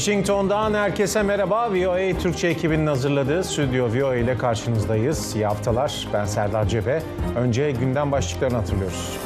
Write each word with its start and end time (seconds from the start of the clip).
Washington'dan 0.00 0.74
herkese 0.74 1.22
merhaba. 1.22 1.72
VOA 1.72 2.18
Türkçe 2.18 2.48
ekibinin 2.48 2.86
hazırladığı 2.86 3.44
Stüdyo 3.44 3.88
VOA 3.88 4.16
ile 4.16 4.38
karşınızdayız. 4.38 5.36
İyi 5.36 5.46
haftalar. 5.46 6.08
Ben 6.12 6.24
Serdar 6.24 6.68
Cebe. 6.68 7.02
Önce 7.36 7.70
gündem 7.70 8.12
başlıklarını 8.12 8.56
hatırlıyoruz. 8.56 9.18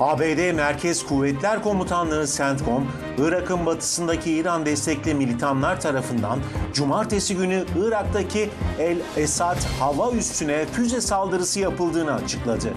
ABD 0.00 0.52
Merkez 0.54 1.06
Kuvvetler 1.06 1.62
Komutanlığı 1.62 2.26
CENTCOM, 2.26 2.86
Irak'ın 3.18 3.66
batısındaki 3.66 4.32
İran 4.32 4.66
destekli 4.66 5.14
militanlar 5.14 5.80
tarafından 5.80 6.38
cumartesi 6.74 7.36
günü 7.36 7.64
Irak'taki 7.78 8.50
El 8.78 8.98
Esad 9.16 9.58
hava 9.80 10.12
üssüne 10.12 10.66
füze 10.66 11.00
saldırısı 11.00 11.60
yapıldığını 11.60 12.14
açıkladı. 12.14 12.68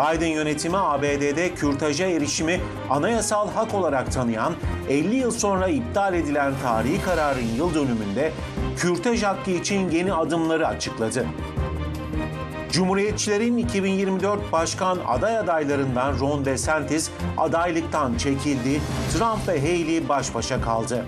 Biden 0.00 0.26
yönetimi 0.26 0.76
ABD'de 0.76 1.54
kürtaja 1.54 2.06
erişimi 2.06 2.60
anayasal 2.90 3.50
hak 3.50 3.74
olarak 3.74 4.12
tanıyan 4.12 4.54
50 4.88 5.14
yıl 5.14 5.30
sonra 5.30 5.68
iptal 5.68 6.14
edilen 6.14 6.52
tarihi 6.62 7.02
kararın 7.02 7.54
yıl 7.56 7.74
dönümünde 7.74 8.32
kürtaj 8.76 9.22
hakkı 9.22 9.50
için 9.50 9.90
yeni 9.90 10.12
adımları 10.12 10.68
açıkladı. 10.68 11.26
Cumhuriyetçilerin 12.72 13.56
2024 13.56 14.52
başkan 14.52 14.98
aday 15.08 15.38
adaylarından 15.38 16.20
Ron 16.20 16.44
DeSantis 16.44 17.10
adaylıktan 17.38 18.14
çekildi, 18.16 18.80
Trump 19.12 19.48
ve 19.48 19.60
Haley 19.60 20.08
baş 20.08 20.34
başa 20.34 20.60
kaldı. 20.60 21.06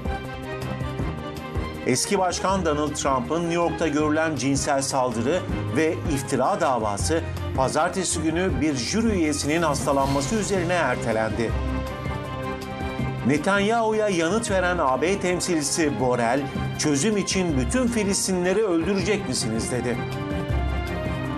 Eski 1.86 2.18
Başkan 2.18 2.66
Donald 2.66 2.94
Trump'ın 2.94 3.40
New 3.40 3.54
York'ta 3.54 3.88
görülen 3.88 4.36
cinsel 4.36 4.82
saldırı 4.82 5.40
ve 5.76 5.94
iftira 6.14 6.60
davası 6.60 7.22
pazartesi 7.56 8.22
günü 8.22 8.50
bir 8.60 8.74
jüri 8.74 9.06
üyesinin 9.06 9.62
hastalanması 9.62 10.34
üzerine 10.34 10.72
ertelendi. 10.72 11.50
Netanyahu'ya 13.26 14.08
yanıt 14.08 14.50
veren 14.50 14.78
AB 14.78 15.20
temsilcisi 15.20 16.00
Borrell, 16.00 16.40
çözüm 16.78 17.16
için 17.16 17.58
bütün 17.58 17.86
Filistinleri 17.86 18.64
öldürecek 18.64 19.28
misiniz 19.28 19.70
dedi. 19.72 19.96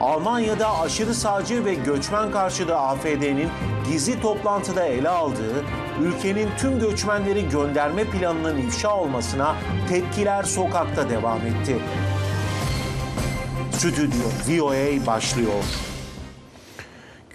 Almanya'da 0.01 0.79
aşırı 0.79 1.15
sağcı 1.15 1.65
ve 1.65 1.75
göçmen 1.75 2.31
karşıtı 2.31 2.77
AFD'nin 2.77 3.49
gizli 3.91 4.21
toplantıda 4.21 4.85
ele 4.85 5.09
aldığı 5.09 5.65
ülkenin 6.03 6.49
tüm 6.59 6.81
göçmenleri 6.81 7.49
gönderme 7.49 8.05
planının 8.05 8.59
ifşa 8.59 8.97
olmasına 8.97 9.57
tepkiler 9.89 10.43
sokakta 10.43 11.11
devam 11.11 11.41
etti. 11.47 11.79
Stüdyo 13.73 14.29
VOA 14.49 15.07
başlıyor. 15.07 15.94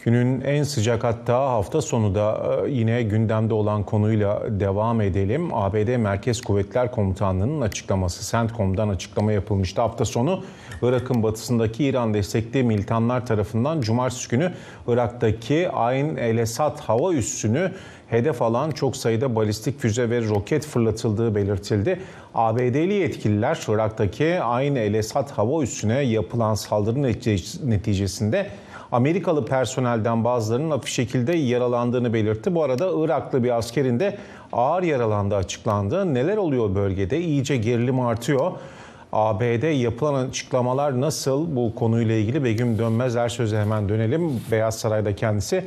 Günün 0.06 0.42
en 0.42 0.64
sıcak 0.64 1.04
hatta 1.04 1.40
hafta 1.40 1.82
sonu 1.82 2.16
da 2.16 2.58
e, 2.66 2.72
yine 2.72 3.04
gündemde 3.04 3.54
olan 3.54 3.84
konuyla 3.84 4.60
devam 4.60 5.02
edelim. 5.02 5.54
ABD 5.54 5.98
Merkez 5.98 6.42
Kuvvetler 6.42 6.92
Komutanlığı'nın 6.92 7.62
açıklaması, 7.62 8.32
CENTCOM'dan 8.32 8.90
açıklama 8.90 9.32
yapılmıştı 9.32 9.82
hafta 9.82 10.06
sonu. 10.06 10.44
Irak'ın 10.82 11.24
batısındaki 11.24 11.86
İran 11.86 12.14
destekli 12.14 12.64
militanlar 12.64 13.26
tarafından 13.26 13.82
cumartesi 13.82 14.30
günü 14.30 14.54
Irak'taki 14.88 15.70
Ayn 15.70 16.16
el 16.16 16.38
Esad 16.38 16.80
hava 16.80 17.14
üssünü 17.14 17.72
hedef 18.08 18.42
alan 18.42 18.72
çok 18.72 18.96
sayıda 18.96 19.36
balistik 19.36 19.80
füze 19.80 20.10
ve 20.10 20.22
roket 20.30 20.66
fırlatıldığı 20.66 21.36
belirtildi. 21.36 22.00
ABD'li 22.36 22.94
yetkililer 22.94 23.60
Irak'taki 23.68 24.42
Ayn 24.42 24.76
el 24.76 24.94
Esad 24.94 25.30
hava 25.30 25.64
üssüne 25.64 26.02
yapılan 26.02 26.54
saldırı 26.54 27.02
neticesinde 27.70 28.50
Amerikalı 28.92 29.46
personelden 29.46 30.24
bazılarının 30.24 30.72
hafif 30.72 30.90
şekilde 30.90 31.38
yaralandığını 31.38 32.14
belirtti. 32.14 32.56
Bu 32.56 32.64
arada 32.64 32.90
Iraklı 33.06 33.44
bir 33.44 33.58
askerin 33.58 34.00
de 34.00 34.18
ağır 34.54 34.84
yaralandığı 34.84 35.36
açıklandı. 35.36 36.14
Neler 36.14 36.38
oluyor 36.38 36.76
bölgede? 36.76 37.20
İyice 37.20 37.58
gerilim 37.58 38.00
artıyor. 38.00 38.52
ABD 39.14 39.82
yapılan 39.82 40.28
açıklamalar 40.28 41.02
nasıl 41.02 41.56
bu 41.56 41.76
konuyla 41.76 42.16
ilgili 42.16 42.44
Begüm 42.44 42.78
Dönmez 42.78 43.16
her 43.16 43.30
söze 43.30 43.58
hemen 43.58 43.90
dönelim. 43.90 44.42
Beyaz 44.52 44.80
Saray'da 44.80 45.16
kendisi. 45.16 45.66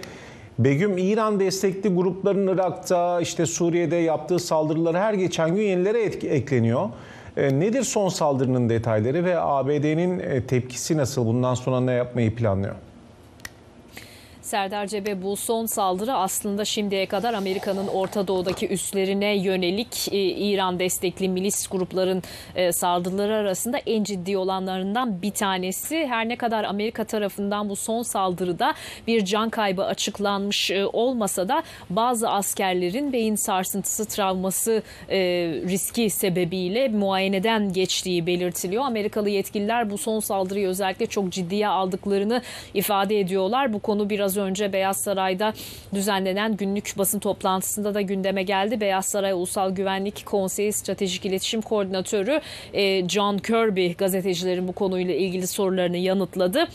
Begüm 0.58 0.98
İran 0.98 1.40
destekli 1.40 1.94
grupların 1.94 2.46
Irak'ta 2.46 3.20
işte 3.20 3.46
Suriye'de 3.46 3.96
yaptığı 3.96 4.38
saldırıları 4.38 4.98
her 4.98 5.14
geçen 5.14 5.54
gün 5.54 5.62
yenilere 5.62 6.02
ekleniyor. 6.02 6.88
E, 7.36 7.60
nedir 7.60 7.82
son 7.82 8.08
saldırının 8.08 8.68
detayları 8.68 9.24
ve 9.24 9.40
ABD'nin 9.40 10.18
e, 10.18 10.46
tepkisi 10.46 10.96
nasıl? 10.96 11.26
Bundan 11.26 11.54
sonra 11.54 11.80
ne 11.80 11.92
yapmayı 11.92 12.34
planlıyor? 12.34 12.74
Serdar 14.52 14.86
Cebe 14.86 15.22
bu 15.22 15.36
son 15.36 15.66
saldırı 15.66 16.14
aslında 16.14 16.64
şimdiye 16.64 17.06
kadar 17.06 17.34
Amerika'nın 17.34 17.86
Orta 17.86 18.28
Doğu'daki 18.28 18.68
üslerine 18.68 19.36
yönelik 19.36 20.08
e, 20.12 20.18
İran 20.18 20.78
destekli 20.78 21.28
milis 21.28 21.66
grupların 21.66 22.22
e, 22.54 22.72
saldırıları 22.72 23.34
arasında 23.34 23.78
en 23.78 24.04
ciddi 24.04 24.36
olanlarından 24.36 25.22
bir 25.22 25.30
tanesi. 25.30 26.06
Her 26.06 26.28
ne 26.28 26.36
kadar 26.36 26.64
Amerika 26.64 27.04
tarafından 27.04 27.68
bu 27.68 27.76
son 27.76 28.02
saldırıda 28.02 28.74
bir 29.06 29.24
can 29.24 29.50
kaybı 29.50 29.84
açıklanmış 29.84 30.70
e, 30.70 30.86
olmasa 30.86 31.48
da 31.48 31.62
bazı 31.90 32.30
askerlerin 32.30 33.12
beyin 33.12 33.34
sarsıntısı 33.34 34.04
travması 34.04 34.82
riski 35.68 36.10
sebebiyle 36.10 36.88
muayeneden 36.88 37.72
geçtiği 37.72 38.26
belirtiliyor. 38.26 38.84
Amerikalı 38.84 39.30
yetkililer 39.30 39.90
bu 39.90 39.98
son 39.98 40.20
saldırıyı 40.20 40.68
özellikle 40.68 41.06
çok 41.06 41.30
ciddiye 41.30 41.68
aldıklarını 41.68 42.42
ifade 42.74 43.20
ediyorlar. 43.20 43.72
Bu 43.72 43.78
konu 43.78 44.10
biraz 44.10 44.36
önce 44.36 44.41
Beyaz 44.72 44.96
Saray'da 44.96 45.52
düzenlenen 45.94 46.56
günlük 46.56 46.94
basın 46.98 47.18
toplantısında 47.18 47.94
da 47.94 48.00
gündeme 48.00 48.42
geldi. 48.42 48.80
Beyaz 48.80 49.06
Saray 49.06 49.32
Ulusal 49.32 49.70
Güvenlik 49.70 50.26
Konseyi 50.26 50.72
Stratejik 50.72 51.26
İletişim 51.26 51.62
Koordinatörü 51.62 52.40
e, 52.72 53.08
John 53.08 53.38
Kirby 53.38 53.92
gazetecilerin 53.92 54.68
bu 54.68 54.72
konuyla 54.72 55.14
ilgili 55.14 55.46
sorularını 55.46 55.96
yanıtladı. 55.96 56.68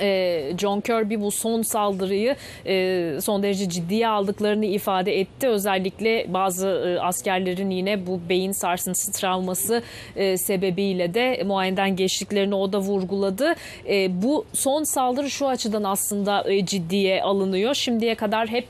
E, 0.00 0.52
John 0.58 0.80
Kirby 0.80 1.14
bu 1.16 1.30
son 1.30 1.62
saldırıyı 1.62 2.36
e, 2.66 3.16
son 3.20 3.42
derece 3.42 3.68
ciddiye 3.68 4.08
aldıklarını 4.08 4.66
ifade 4.66 5.20
etti. 5.20 5.48
Özellikle 5.48 6.26
bazı 6.28 6.98
askerlerin 7.02 7.70
yine 7.70 8.06
bu 8.06 8.20
beyin 8.28 8.52
sarsıntısı 8.52 9.12
travması 9.12 9.82
sebebiyle 10.36 11.14
de 11.14 11.42
muayeneden 11.46 11.96
geçtiklerini 11.96 12.54
o 12.54 12.72
da 12.72 12.78
vurguladı. 12.78 13.54
Bu 14.08 14.44
son 14.52 14.82
saldırı 14.82 15.30
şu 15.30 15.48
açıdan 15.48 15.84
aslında 15.84 16.46
ciddiye 16.64 17.22
alınıyor. 17.22 17.74
Şimdiye 17.74 18.14
kadar 18.14 18.48
hep 18.48 18.68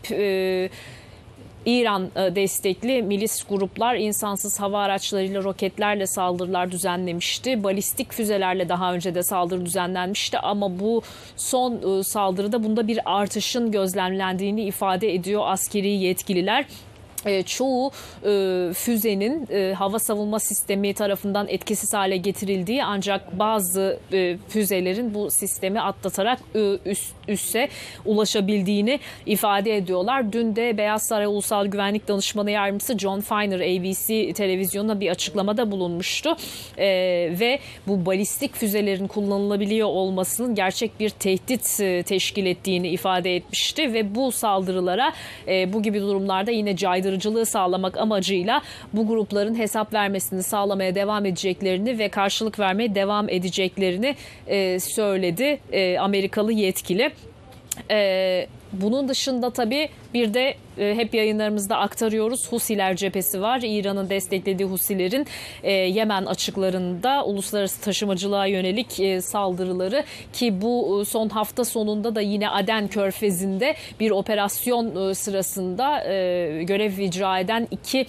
İran 1.66 2.10
e, 2.16 2.34
destekli 2.34 3.02
milis 3.02 3.44
gruplar 3.48 3.94
insansız 3.94 4.60
hava 4.60 4.82
araçlarıyla 4.82 5.42
roketlerle 5.42 6.06
saldırılar 6.06 6.70
düzenlemişti. 6.70 7.64
Balistik 7.64 8.12
füzelerle 8.12 8.68
daha 8.68 8.94
önce 8.94 9.14
de 9.14 9.22
saldırı 9.22 9.66
düzenlenmişti 9.66 10.38
ama 10.38 10.80
bu 10.80 11.02
son 11.36 11.98
e, 12.00 12.02
saldırıda 12.02 12.64
bunda 12.64 12.88
bir 12.88 13.00
artışın 13.04 13.70
gözlemlendiğini 13.70 14.62
ifade 14.62 15.14
ediyor 15.14 15.42
askeri 15.44 15.88
yetkililer. 15.88 16.64
E, 17.26 17.42
çoğu 17.42 17.90
e, 18.24 18.72
füzenin 18.74 19.48
e, 19.50 19.72
hava 19.72 19.98
savunma 19.98 20.38
sistemi 20.38 20.94
tarafından 20.94 21.48
etkisiz 21.48 21.94
hale 21.94 22.16
getirildiği 22.16 22.84
ancak 22.84 23.38
bazı 23.38 23.98
e, 24.12 24.36
füzelerin 24.48 25.14
bu 25.14 25.30
sistemi 25.30 25.80
atlatarak 25.80 26.38
e, 26.54 26.78
üst, 26.84 27.14
üsse 27.28 27.68
ulaşabildiğini 28.04 29.00
ifade 29.26 29.76
ediyorlar. 29.76 30.32
Dün 30.32 30.56
de 30.56 30.78
Beyaz 30.78 31.02
Saray 31.02 31.26
Ulusal 31.26 31.66
Güvenlik 31.66 32.08
Danışmanı 32.08 32.50
Yardımcısı 32.50 32.98
John 32.98 33.20
Feiner 33.20 33.60
ABC 33.60 34.32
televizyonuna 34.32 35.00
bir 35.00 35.10
açıklamada 35.10 35.70
bulunmuştu 35.70 36.36
e, 36.78 36.86
ve 37.40 37.58
bu 37.86 38.06
balistik 38.06 38.56
füzelerin 38.56 39.06
kullanılabiliyor 39.06 39.88
olmasının 39.88 40.54
gerçek 40.54 41.00
bir 41.00 41.10
tehdit 41.10 41.80
e, 41.80 42.02
teşkil 42.02 42.46
ettiğini 42.46 42.88
ifade 42.88 43.36
etmişti 43.36 43.94
ve 43.94 44.14
bu 44.14 44.32
saldırılara 44.32 45.12
e, 45.48 45.72
bu 45.72 45.82
gibi 45.82 46.00
durumlarda 46.00 46.50
yine 46.50 46.76
caydırıcı 46.76 47.09
caydırıcılığı 47.10 47.46
sağlamak 47.46 47.96
amacıyla 47.96 48.62
bu 48.92 49.06
grupların 49.06 49.58
hesap 49.58 49.92
vermesini 49.94 50.42
sağlamaya 50.42 50.94
devam 50.94 51.26
edeceklerini 51.26 51.98
ve 51.98 52.08
karşılık 52.08 52.58
vermeye 52.58 52.94
devam 52.94 53.28
edeceklerini 53.28 54.16
e, 54.46 54.80
söyledi 54.80 55.60
e, 55.72 55.98
Amerikalı 55.98 56.52
yetkili. 56.52 57.10
E, 57.90 58.46
bunun 58.72 59.08
dışında 59.08 59.50
tabii 59.50 59.88
bir 60.14 60.34
de 60.34 60.54
hep 60.80 61.14
yayınlarımızda 61.14 61.78
aktarıyoruz. 61.78 62.52
Husiler 62.52 62.96
cephesi 62.96 63.42
var. 63.42 63.60
İran'ın 63.64 64.10
desteklediği 64.10 64.68
Husilerin 64.68 65.26
e, 65.62 65.72
Yemen 65.72 66.26
açıklarında 66.26 67.24
uluslararası 67.24 67.80
taşımacılığa 67.80 68.46
yönelik 68.46 69.00
e, 69.00 69.20
saldırıları 69.20 70.04
ki 70.32 70.62
bu 70.62 71.00
e, 71.00 71.04
son 71.04 71.28
hafta 71.28 71.64
sonunda 71.64 72.14
da 72.14 72.20
yine 72.20 72.48
Aden 72.48 72.88
Körfezi'nde 72.88 73.74
bir 74.00 74.10
operasyon 74.10 75.12
sırasında 75.12 75.98
görev 76.62 76.98
icra 76.98 77.38
eden 77.38 77.68
iki 77.70 78.06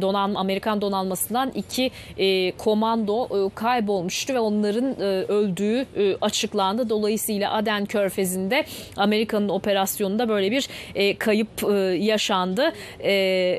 donanma 0.00 0.40
Amerikan 0.40 0.80
donanmasından 0.80 1.52
iki 1.54 1.90
komando 2.58 3.50
kaybolmuştu 3.54 4.34
ve 4.34 4.40
onların 4.40 5.00
öldüğü 5.30 5.86
açıklandı. 6.20 6.88
Dolayısıyla 6.88 7.52
Aden 7.52 7.86
Körfezi'nde 7.86 8.64
Amerika'nın 8.96 9.48
operasyonunda 9.48 10.28
böyle 10.28 10.50
bir 10.50 10.68
kayıp 11.18 11.48
yaşandı 11.88 12.72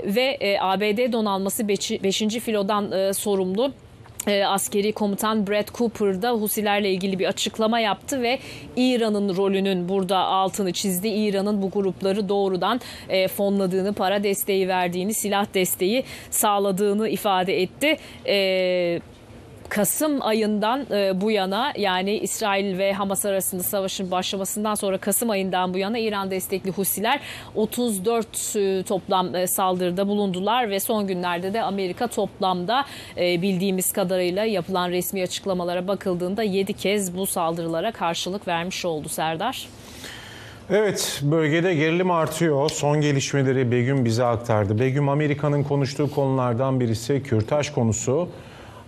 ve 0.06 0.58
ABD 0.62 1.12
donanması 1.12 1.68
5. 1.68 2.20
filodan 2.20 3.12
sorumlu 3.12 3.72
askeri 4.46 4.92
komutan 4.92 5.48
Brad 5.48 5.68
Cooper 5.74 6.22
da 6.22 6.31
Husilerle 6.31 6.92
ilgili 6.92 7.20
bir 7.20 7.26
açıklama 7.26 7.80
yaptı 7.80 8.22
ve 8.22 8.40
İran'ın 8.76 9.36
rolünün 9.36 9.90
burada 9.90 10.18
altını 10.18 10.74
çizdi. 10.74 11.08
İran'ın 11.08 11.62
bu 11.62 11.70
grupları 11.70 12.30
doğrudan 12.30 12.81
fonladığını, 13.36 13.94
para 13.94 14.24
desteği 14.24 14.68
verdiğini, 14.68 15.14
silah 15.14 15.54
desteği 15.54 16.04
sağladığını 16.30 17.10
ifade 17.10 17.62
etti. 17.62 17.98
E, 18.28 19.00
Kasım 19.69 20.21
ayından 20.21 20.86
e, 20.92 21.21
bu 21.21 21.31
yana 21.31 21.74
yani 21.77 22.18
İsrail 22.18 22.77
ve 22.77 22.94
Hamas 22.94 23.25
arasında 23.25 23.63
savaşın 23.63 24.12
başlamasından 24.12 24.75
sonra 24.75 24.98
Kasım 24.98 25.30
ayından 25.30 25.74
bu 25.74 25.77
yana 25.77 26.00
İran 26.00 26.31
destekli 26.31 26.71
Husiler 26.71 27.19
34 27.56 28.56
e, 28.56 28.83
toplam 28.83 29.36
e, 29.36 29.48
saldırıda 29.48 30.07
bulundular 30.07 30.69
ve 30.69 30.80
son 30.80 31.07
günlerde 31.07 31.54
de 31.54 31.62
Amerika 31.62 32.07
toplamda 32.07 32.86
bildiğimiz 33.18 33.92
kadarıyla 33.92 34.44
yapılan 34.44 34.89
resmi 34.89 35.24
açıklamalara 35.24 35.88
bakıldığında 35.88 36.44
7 36.44 36.74
kez 36.74 37.18
bu 37.18 37.25
saldırılara 37.25 37.92
karşılık 37.92 38.48
vermiş 38.48 38.86
oldu 38.86 39.10
Serdar. 39.10 39.68
Evet, 40.69 41.22
bölgede 41.24 41.75
gerilim 41.75 42.12
artıyor. 42.12 42.69
Son 42.69 43.01
gelişmeleri 43.01 43.72
Begüm 43.72 44.06
bize 44.06 44.25
aktardı. 44.25 44.80
Begüm 44.80 45.10
Amerika'nın 45.10 45.63
konuştuğu 45.63 46.12
konulardan 46.12 46.80
birisi 46.80 47.24
Kürtaj 47.24 47.69
konusu. 47.69 48.30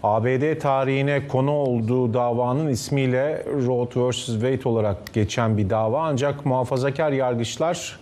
ABD 0.04 0.60
tarihine 0.60 1.28
konu 1.28 1.52
olduğu 1.52 2.14
davanın 2.14 2.68
ismiyle 2.68 3.46
Roe 3.68 4.10
vs. 4.10 4.26
Wade 4.26 4.70
olarak 4.70 5.14
geçen 5.14 5.58
bir 5.58 5.70
dava 5.70 6.02
ancak 6.02 6.46
muhafazakar 6.46 7.12
yargıçlar 7.12 8.00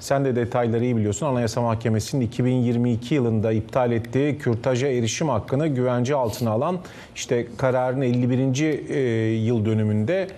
sen 0.00 0.24
de 0.24 0.36
detayları 0.36 0.84
iyi 0.84 0.96
biliyorsun. 0.96 1.26
Anayasa 1.26 1.62
Mahkemesi'nin 1.62 2.26
2022 2.26 3.14
yılında 3.14 3.52
iptal 3.52 3.92
ettiği 3.92 4.38
kürtaja 4.38 4.86
erişim 4.86 5.28
hakkını 5.28 5.68
güvence 5.68 6.14
altına 6.14 6.50
alan 6.50 6.78
işte 7.14 7.46
kararın 7.56 8.00
51. 8.00 8.88
E, 8.90 9.00
yıl 9.34 9.64
dönümünde 9.64 10.28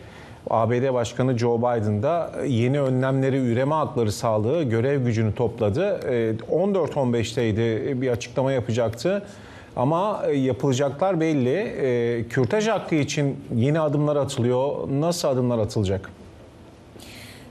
ABD 0.50 0.94
Başkanı 0.94 1.38
Joe 1.38 1.58
Biden 1.58 2.02
da 2.02 2.32
yeni 2.46 2.80
önlemleri 2.80 3.36
üreme 3.36 3.74
hakları 3.74 4.12
sağlığı 4.12 4.62
görev 4.62 5.04
gücünü 5.04 5.34
topladı. 5.34 6.00
14-15'teydi 6.50 7.88
e, 7.90 8.00
bir 8.00 8.08
açıklama 8.08 8.52
yapacaktı. 8.52 9.22
Ama 9.76 10.23
e, 10.26 10.37
yapılacaklar 10.37 11.20
belli. 11.20 11.55
E, 11.56 12.25
kürtaj 12.28 12.69
hakkı 12.69 12.94
için 12.94 13.37
yeni 13.55 13.81
adımlar 13.81 14.17
atılıyor. 14.17 14.88
Nasıl 14.90 15.28
adımlar 15.28 15.58
atılacak? 15.58 16.11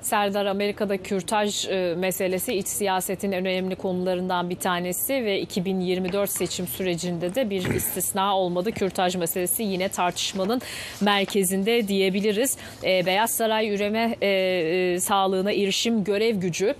Serdar 0.05 0.45
Amerika'da 0.45 0.97
kürtaj 0.97 1.65
e, 1.65 1.95
meselesi 1.97 2.53
iç 2.53 2.67
siyasetin 2.67 3.31
en 3.31 3.45
önemli 3.45 3.75
konularından 3.75 4.49
bir 4.49 4.55
tanesi 4.55 5.13
ve 5.13 5.41
2024 5.41 6.29
seçim 6.29 6.67
sürecinde 6.67 7.35
de 7.35 7.49
bir 7.49 7.65
istisna 7.75 8.37
olmadı. 8.37 8.71
Kürtaj 8.71 9.15
meselesi 9.15 9.63
yine 9.63 9.89
tartışmanın 9.89 10.61
merkezinde 11.01 11.87
diyebiliriz. 11.87 12.57
E, 12.83 13.05
Beyaz 13.05 13.31
Saray 13.31 13.75
üreme 13.75 14.15
e, 14.21 14.99
sağlığına 14.99 15.51
erişim 15.51 16.03
görev 16.03 16.35
gücü 16.35 16.75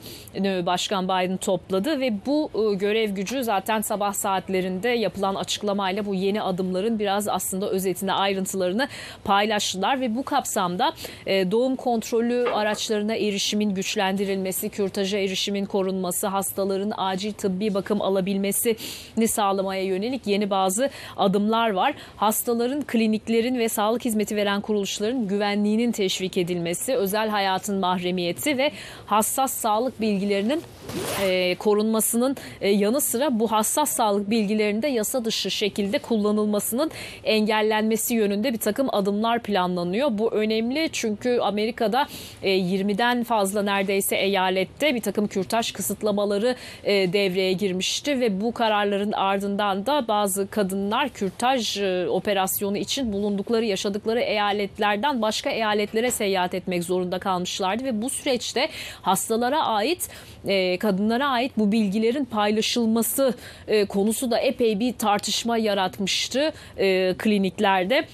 Başkan 0.66 1.06
Biden 1.06 1.38
topladı 1.38 2.00
ve 2.00 2.14
bu 2.26 2.52
görev 2.80 3.10
gücü 3.10 3.44
zaten 3.44 3.82
sabah 3.82 4.14
saatlerinde 4.14 4.90
yapılan 4.90 5.36
açıklamayla 5.36 6.06
bu 6.06 6.16
yeni 6.16 6.42
adımların 6.42 7.00
biraz 7.00 7.28
aslında 7.28 7.70
özetini 7.70 8.14
ayrıntılarını 8.14 8.88
paylaştılar 9.24 10.02
ve 10.02 10.16
bu 10.16 10.24
kapsamda 10.24 10.94
doğum 11.26 11.76
kontrolü 11.76 12.50
araçlarına 12.54 13.15
erişimin 13.16 13.74
güçlendirilmesi, 13.76 14.70
kürtaja 14.70 15.18
erişimin 15.18 15.66
korunması, 15.66 16.28
hastaların 16.28 16.94
acil 16.98 17.34
tıbbi 17.34 17.74
bakım 17.74 18.02
alabilmesini 18.02 19.28
sağlamaya 19.28 19.84
yönelik 19.84 20.28
yeni 20.28 20.50
bazı 20.50 20.90
adımlar 21.18 21.70
var. 21.70 21.96
Hastaların, 22.16 22.82
kliniklerin 22.82 23.60
ve 23.60 23.70
sağlık 23.70 24.06
hizmeti 24.06 24.36
veren 24.36 24.62
kuruluşların 24.62 25.28
güvenliğinin 25.28 25.92
teşvik 25.92 26.38
edilmesi, 26.38 26.96
özel 26.96 27.30
hayatın 27.30 27.80
mahremiyeti 27.80 28.58
ve 28.58 28.72
hassas 29.06 29.54
sağlık 29.54 30.02
bilgilerinin 30.02 30.62
e, 31.22 31.56
korunmasının 31.56 32.38
e, 32.62 32.70
yanı 32.70 33.02
sıra 33.02 33.40
bu 33.40 33.52
hassas 33.52 33.90
sağlık 33.90 34.30
bilgilerinde 34.30 34.88
yasa 34.88 35.26
dışı 35.26 35.52
şekilde 35.52 36.00
kullanılmasının 36.00 36.92
engellenmesi 37.24 38.14
yönünde 38.14 38.54
bir 38.54 38.58
takım 38.58 38.88
adımlar 38.92 39.44
planlanıyor. 39.44 40.10
Bu 40.12 40.32
önemli 40.32 40.90
çünkü 40.92 41.40
Amerika'da 41.40 42.08
e, 42.44 42.50
20'den 42.50 43.05
fazla 43.24 43.64
neredeyse 43.64 44.16
eyalette 44.16 44.96
bir 44.96 45.02
takım 45.02 45.28
kürtaj 45.28 45.72
kısıtlamaları 45.72 46.56
e, 46.84 47.14
devreye 47.14 47.54
girmişti 47.54 48.20
ve 48.20 48.42
bu 48.42 48.54
kararların 48.54 49.12
ardından 49.12 49.86
da 49.86 50.08
bazı 50.08 50.50
kadınlar 50.50 51.10
kürtaj 51.10 51.78
e, 51.78 52.08
operasyonu 52.10 52.78
için 52.78 53.14
bulundukları 53.14 53.66
yaşadıkları 53.66 54.20
eyaletlerden 54.20 55.22
başka 55.22 55.50
eyaletlere 55.50 56.12
seyahat 56.12 56.54
etmek 56.54 56.84
zorunda 56.84 57.20
kalmışlardı 57.20 57.84
ve 57.84 58.02
bu 58.02 58.10
süreçte 58.10 58.70
hastalara 59.02 59.66
ait 59.66 60.10
e, 60.48 60.78
kadınlara 60.78 61.28
ait 61.28 61.52
bu 61.58 61.72
bilgilerin 61.72 62.26
paylaşılması 62.26 63.34
e, 63.68 63.86
konusu 63.86 64.32
da 64.32 64.38
epey 64.38 64.80
bir 64.80 64.94
tartışma 64.94 65.58
yaratmıştı 65.58 66.54
e, 66.78 67.14
kliniklerde. 67.18 68.06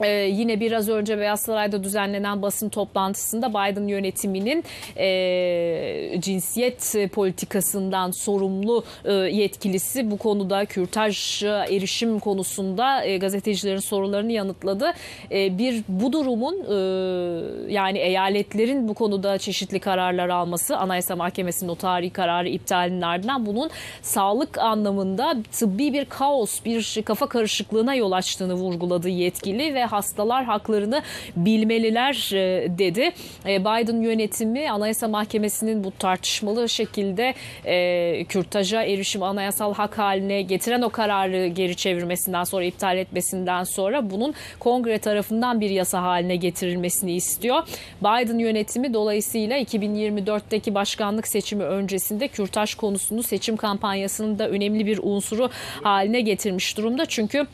Ee, 0.00 0.08
yine 0.08 0.60
biraz 0.60 0.88
önce 0.88 1.18
Beyaz 1.18 1.40
Saray'da 1.40 1.84
düzenlenen 1.84 2.42
basın 2.42 2.68
toplantısında 2.68 3.50
Biden 3.50 3.88
yönetiminin 3.88 4.64
e, 4.96 6.20
cinsiyet 6.20 6.94
politikasından 7.12 8.10
sorumlu 8.10 8.84
e, 9.04 9.12
yetkilisi 9.12 10.10
bu 10.10 10.18
konuda 10.18 10.64
kürtaj 10.64 11.42
erişim 11.42 12.18
konusunda 12.18 13.04
e, 13.04 13.18
gazetecilerin 13.18 13.78
sorularını 13.78 14.32
yanıtladı. 14.32 14.92
E, 15.30 15.58
bir 15.58 15.84
bu 15.88 16.12
durumun 16.12 16.54
e, 16.54 17.72
yani 17.72 17.98
eyaletlerin 17.98 18.88
bu 18.88 18.94
konuda 18.94 19.38
çeşitli 19.38 19.80
kararlar 19.80 20.28
alması 20.28 20.76
Anayasa 20.76 21.16
Mahkemesi'nin 21.16 21.70
o 21.70 21.74
tarihi 21.74 22.10
kararı 22.10 22.48
iptalinin 22.48 23.02
ardından 23.02 23.46
bunun 23.46 23.70
sağlık 24.02 24.58
anlamında 24.58 25.36
tıbbi 25.52 25.92
bir 25.92 26.04
kaos, 26.04 26.64
bir 26.64 27.02
kafa 27.04 27.26
karışıklığına 27.26 27.94
yol 27.94 28.12
açtığını 28.12 28.54
vurguladı 28.54 29.08
yetkili 29.08 29.74
ve 29.74 29.89
hastalar 29.92 30.44
haklarını 30.44 31.02
bilmeliler 31.36 32.30
e, 32.34 32.78
dedi. 32.78 33.12
E, 33.46 33.60
Biden 33.60 34.00
yönetimi 34.00 34.70
Anayasa 34.70 35.08
Mahkemesi'nin 35.08 35.84
bu 35.84 35.92
tartışmalı 35.98 36.68
şekilde 36.68 37.34
e, 37.64 38.24
kürtaja 38.24 38.82
erişim 38.82 39.22
anayasal 39.22 39.74
hak 39.74 39.98
haline 39.98 40.42
getiren 40.42 40.82
o 40.82 40.90
kararı 40.90 41.46
geri 41.46 41.76
çevirmesinden 41.76 42.44
sonra 42.44 42.64
iptal 42.64 42.98
etmesinden 42.98 43.64
sonra 43.64 44.10
bunun 44.10 44.34
kongre 44.58 44.98
tarafından 44.98 45.60
bir 45.60 45.70
yasa 45.70 46.02
haline 46.02 46.36
getirilmesini 46.36 47.12
istiyor. 47.12 47.62
Biden 48.00 48.38
yönetimi 48.38 48.94
dolayısıyla 48.94 49.58
2024'teki 49.58 50.74
başkanlık 50.74 51.28
seçimi 51.28 51.64
öncesinde 51.64 52.28
kürtaj 52.28 52.74
konusunu 52.74 53.22
seçim 53.22 53.56
kampanyasının 53.56 54.38
da 54.38 54.48
önemli 54.48 54.86
bir 54.86 55.00
unsuru 55.02 55.50
haline 55.82 56.20
getirmiş 56.20 56.76
durumda. 56.76 57.06
Çünkü 57.06 57.46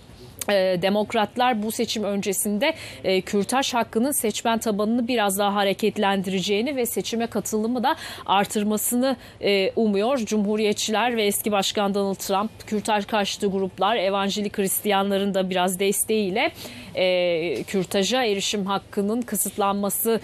demokratlar 0.82 1.62
bu 1.62 1.72
seçim 1.72 2.04
öncesinde 2.04 2.74
e, 3.04 3.20
kürtaj 3.20 3.74
hakkının 3.74 4.12
seçmen 4.12 4.58
tabanını 4.58 5.08
biraz 5.08 5.38
daha 5.38 5.54
hareketlendireceğini 5.54 6.76
ve 6.76 6.86
seçime 6.86 7.26
katılımı 7.26 7.82
da 7.82 7.96
artırmasını 8.26 9.16
e, 9.40 9.72
umuyor. 9.76 10.18
Cumhuriyetçiler 10.18 11.16
ve 11.16 11.24
eski 11.24 11.52
başkan 11.52 11.94
Donald 11.94 12.14
Trump, 12.14 12.50
kürtaj 12.66 13.06
karşıtı 13.06 13.46
gruplar, 13.46 13.96
evangelik 13.96 14.58
Hristiyanların 14.58 15.34
da 15.34 15.50
biraz 15.50 15.78
desteğiyle 15.78 16.52
e, 16.94 17.62
kürtaja 17.62 18.24
erişim 18.24 18.66
hakkının 18.66 19.22
kısıtlanması 19.22 20.20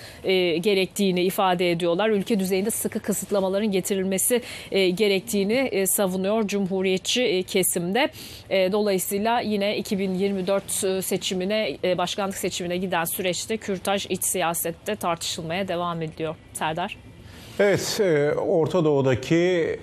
gerektiğini 0.60 1.22
ifade 1.22 1.70
ediyorlar. 1.70 2.08
Ülke 2.08 2.40
düzeyinde 2.40 2.70
sıkı 2.70 3.00
kısıtlamaların 3.00 3.70
getirilmesi 3.70 4.42
gerektiğini 4.70 5.86
savunuyor 5.86 6.46
Cumhuriyetçi 6.48 7.44
kesimde. 7.46 8.08
Dolayısıyla 8.50 9.40
yine 9.40 9.76
2000 9.76 10.11
2024 10.12 10.84
e, 10.84 11.02
seçimine, 11.02 11.76
e, 11.84 11.98
başkanlık 11.98 12.36
seçimine 12.36 12.76
giden 12.76 13.04
süreçte 13.04 13.56
kürtaj 13.56 14.06
iç 14.10 14.24
siyasette 14.24 14.96
tartışılmaya 14.96 15.68
devam 15.68 16.02
ediyor. 16.02 16.34
Serdar. 16.52 16.96
Evet, 17.58 18.00
e, 18.00 18.32
Orta 18.32 18.84
Doğu'daki 18.84 19.80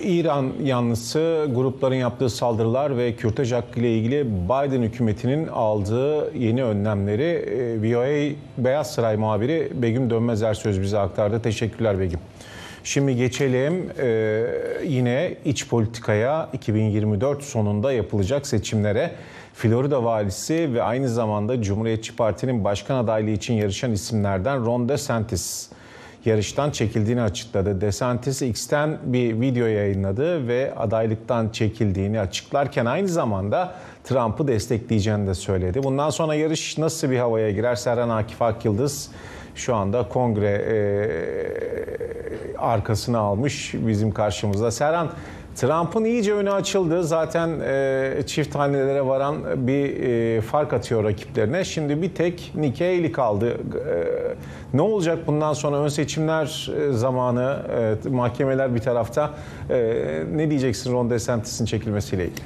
İran 0.00 0.52
yanlısı 0.62 1.46
grupların 1.54 1.94
yaptığı 1.94 2.30
saldırılar 2.30 2.96
ve 2.96 3.16
kürtaj 3.16 3.52
hakkı 3.52 3.80
ile 3.80 3.96
ilgili 3.96 4.26
Biden 4.26 4.82
hükümetinin 4.82 5.46
aldığı 5.46 6.36
yeni 6.38 6.64
önlemleri 6.64 7.44
VOA 7.82 8.34
Beyaz 8.64 8.94
Saray 8.94 9.16
muhabiri 9.16 9.68
Begüm 9.74 10.10
Dönmezer 10.10 10.54
söz 10.54 10.82
bize 10.82 10.98
aktardı. 10.98 11.42
Teşekkürler 11.42 12.00
Begüm. 12.00 12.20
Şimdi 12.84 13.16
geçelim 13.16 13.90
yine 14.86 15.34
iç 15.44 15.68
politikaya 15.68 16.48
2024 16.52 17.42
sonunda 17.42 17.92
yapılacak 17.92 18.46
seçimlere. 18.46 19.10
Florida 19.60 20.04
valisi 20.04 20.74
ve 20.74 20.82
aynı 20.82 21.08
zamanda 21.08 21.62
Cumhuriyetçi 21.62 22.16
Parti'nin 22.16 22.64
başkan 22.64 22.96
adaylığı 22.96 23.30
için 23.30 23.54
yarışan 23.54 23.92
isimlerden 23.92 24.66
Ron 24.66 24.88
DeSantis 24.88 25.68
yarıştan 26.24 26.70
çekildiğini 26.70 27.22
açıkladı. 27.22 27.80
DeSantis 27.80 28.42
X'ten 28.42 28.98
bir 29.04 29.40
video 29.40 29.66
yayınladı 29.66 30.48
ve 30.48 30.74
adaylıktan 30.76 31.48
çekildiğini 31.48 32.20
açıklarken 32.20 32.86
aynı 32.86 33.08
zamanda 33.08 33.74
Trump'ı 34.04 34.48
destekleyeceğini 34.48 35.26
de 35.26 35.34
söyledi. 35.34 35.82
Bundan 35.82 36.10
sonra 36.10 36.34
yarış 36.34 36.78
nasıl 36.78 37.10
bir 37.10 37.18
havaya 37.18 37.50
girer? 37.50 37.74
Serhan 37.74 38.08
Akif 38.08 38.42
Akyıldız 38.42 39.10
şu 39.54 39.74
anda 39.74 40.08
kongre 40.08 40.50
e, 40.50 40.76
arkasına 42.58 43.18
almış 43.18 43.74
bizim 43.74 44.12
karşımızda. 44.12 44.70
Serhan 44.70 45.10
Trump'ın 45.56 46.04
iyice 46.04 46.34
önü 46.34 46.50
açıldı. 46.50 47.04
Zaten 47.04 47.60
e, 47.60 48.22
çift 48.26 48.54
hanelere 48.54 49.06
varan 49.06 49.66
bir 49.66 50.02
e, 50.02 50.40
fark 50.40 50.72
atıyor 50.72 51.04
rakiplerine. 51.04 51.64
Şimdi 51.64 52.02
bir 52.02 52.14
tek 52.14 52.52
Nikki 52.54 52.84
Haley 52.84 53.12
kaldı. 53.12 53.50
E, 53.50 53.56
ne 54.74 54.82
olacak 54.82 55.18
bundan 55.26 55.52
sonra 55.52 55.76
ön 55.76 55.88
seçimler 55.88 56.70
e, 56.80 56.92
zamanı, 56.92 57.56
e, 58.04 58.08
mahkemeler 58.08 58.74
bir 58.74 58.80
tarafta. 58.80 59.30
E, 59.70 59.76
ne 60.34 60.50
diyeceksin 60.50 60.92
Ron 60.92 61.10
DeSantis'in 61.10 61.64
çekilmesiyle 61.64 62.24
ilgili? 62.24 62.44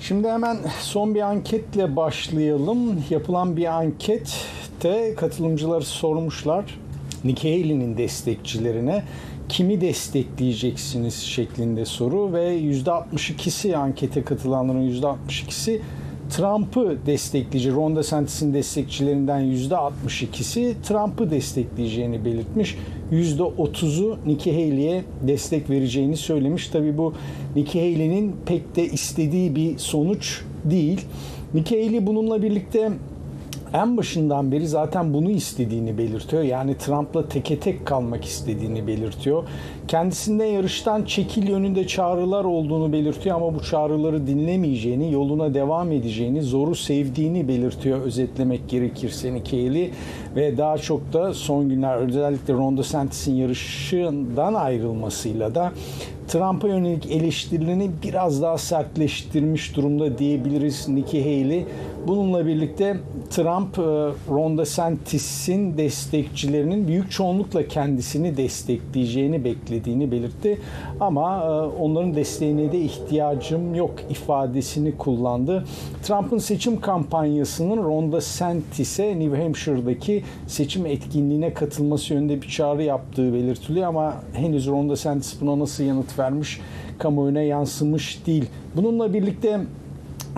Şimdi 0.00 0.28
hemen 0.28 0.58
son 0.80 1.14
bir 1.14 1.20
anketle 1.20 1.96
başlayalım. 1.96 3.04
Yapılan 3.10 3.56
bir 3.56 3.66
ankette 3.66 5.14
katılımcıları 5.16 5.84
sormuşlar. 5.84 6.78
Nikki 7.24 7.60
Haley'nin 7.60 7.96
destekçilerine 7.96 9.02
kimi 9.48 9.80
destekleyeceksiniz 9.80 11.14
şeklinde 11.14 11.84
soru 11.84 12.32
ve 12.32 12.58
%62'si 12.60 13.76
ankete 13.76 14.22
katılanların 14.22 14.90
%62'si 14.90 15.80
Trump'ı 16.30 16.98
destekleyici. 17.06 17.72
Ron 17.72 17.96
DeSantis'in 17.96 18.54
destekçilerinden 18.54 19.40
%62'si 19.40 20.74
Trump'ı 20.82 21.30
destekleyeceğini 21.30 22.24
belirtmiş. 22.24 22.78
%30'u 23.12 24.18
Nikki 24.26 24.52
Haley'e 24.52 25.04
destek 25.26 25.70
vereceğini 25.70 26.16
söylemiş. 26.16 26.68
Tabi 26.68 26.98
bu 26.98 27.14
Nikki 27.56 27.78
Haley'nin 27.78 28.36
pek 28.46 28.76
de 28.76 28.86
istediği 28.86 29.56
bir 29.56 29.78
sonuç 29.78 30.42
değil. 30.64 31.00
Nikki 31.54 31.84
Haley 31.84 32.06
bununla 32.06 32.42
birlikte 32.42 32.92
en 33.76 33.96
başından 33.96 34.52
beri 34.52 34.68
zaten 34.68 35.14
bunu 35.14 35.30
istediğini 35.30 35.98
belirtiyor. 35.98 36.42
Yani 36.42 36.78
Trump'la 36.78 37.28
teke 37.28 37.60
tek 37.60 37.86
kalmak 37.86 38.24
istediğini 38.24 38.86
belirtiyor. 38.86 39.44
Kendisinden 39.88 40.46
yarıştan 40.46 41.04
çekil 41.04 41.48
yönünde 41.48 41.86
çağrılar 41.86 42.44
olduğunu 42.44 42.92
belirtiyor 42.92 43.36
ama 43.36 43.54
bu 43.54 43.62
çağrıları 43.62 44.26
dinlemeyeceğini, 44.26 45.12
yoluna 45.12 45.54
devam 45.54 45.92
edeceğini, 45.92 46.42
zoru 46.42 46.74
sevdiğini 46.74 47.48
belirtiyor 47.48 48.00
özetlemek 48.00 48.68
gerekirse 48.68 49.30
Haley. 49.30 49.90
Ve 50.36 50.58
daha 50.58 50.78
çok 50.78 51.12
da 51.12 51.34
son 51.34 51.68
günler 51.68 51.96
özellikle 51.96 52.54
Ron 52.54 52.78
DeSantis'in 52.78 53.34
yarışından 53.34 54.54
ayrılmasıyla 54.54 55.54
da 55.54 55.72
Trump'a 56.28 56.68
yönelik 56.68 57.10
eleştirilerini 57.10 57.90
biraz 58.02 58.42
daha 58.42 58.58
sertleştirmiş 58.58 59.76
durumda 59.76 60.18
diyebiliriz 60.18 60.88
Nikki 60.88 61.20
Haley. 61.20 61.66
Bununla 62.06 62.46
birlikte 62.46 62.96
Trump, 63.30 63.78
Ron 64.30 64.58
DeSantis'in 64.58 65.78
destekçilerinin 65.78 66.88
büyük 66.88 67.10
çoğunlukla 67.10 67.68
kendisini 67.68 68.36
destekleyeceğini 68.36 69.44
beklediğini 69.44 70.10
belirtti. 70.12 70.60
Ama 71.00 71.42
onların 71.80 72.14
desteğine 72.14 72.72
de 72.72 72.80
ihtiyacım 72.80 73.74
yok 73.74 73.94
ifadesini 74.10 74.96
kullandı. 74.96 75.64
Trump'ın 76.02 76.38
seçim 76.38 76.80
kampanyasının 76.80 77.84
Ron 77.84 78.12
DeSantis'e 78.12 79.18
New 79.18 79.42
Hampshire'daki 79.42 80.22
seçim 80.46 80.86
etkinliğine 80.86 81.54
katılması 81.54 82.14
yönünde 82.14 82.42
bir 82.42 82.48
çağrı 82.48 82.82
yaptığı 82.82 83.34
belirtiliyor 83.34 83.86
ama 83.86 84.14
henüz 84.32 84.66
Ron 84.66 84.90
DeSantis 84.90 85.40
buna 85.40 85.58
nasıl 85.58 85.84
yanıt 85.84 86.18
vermiş 86.18 86.60
kamuoyuna 86.98 87.40
yansımış 87.40 88.26
değil. 88.26 88.44
Bununla 88.76 89.14
birlikte 89.14 89.60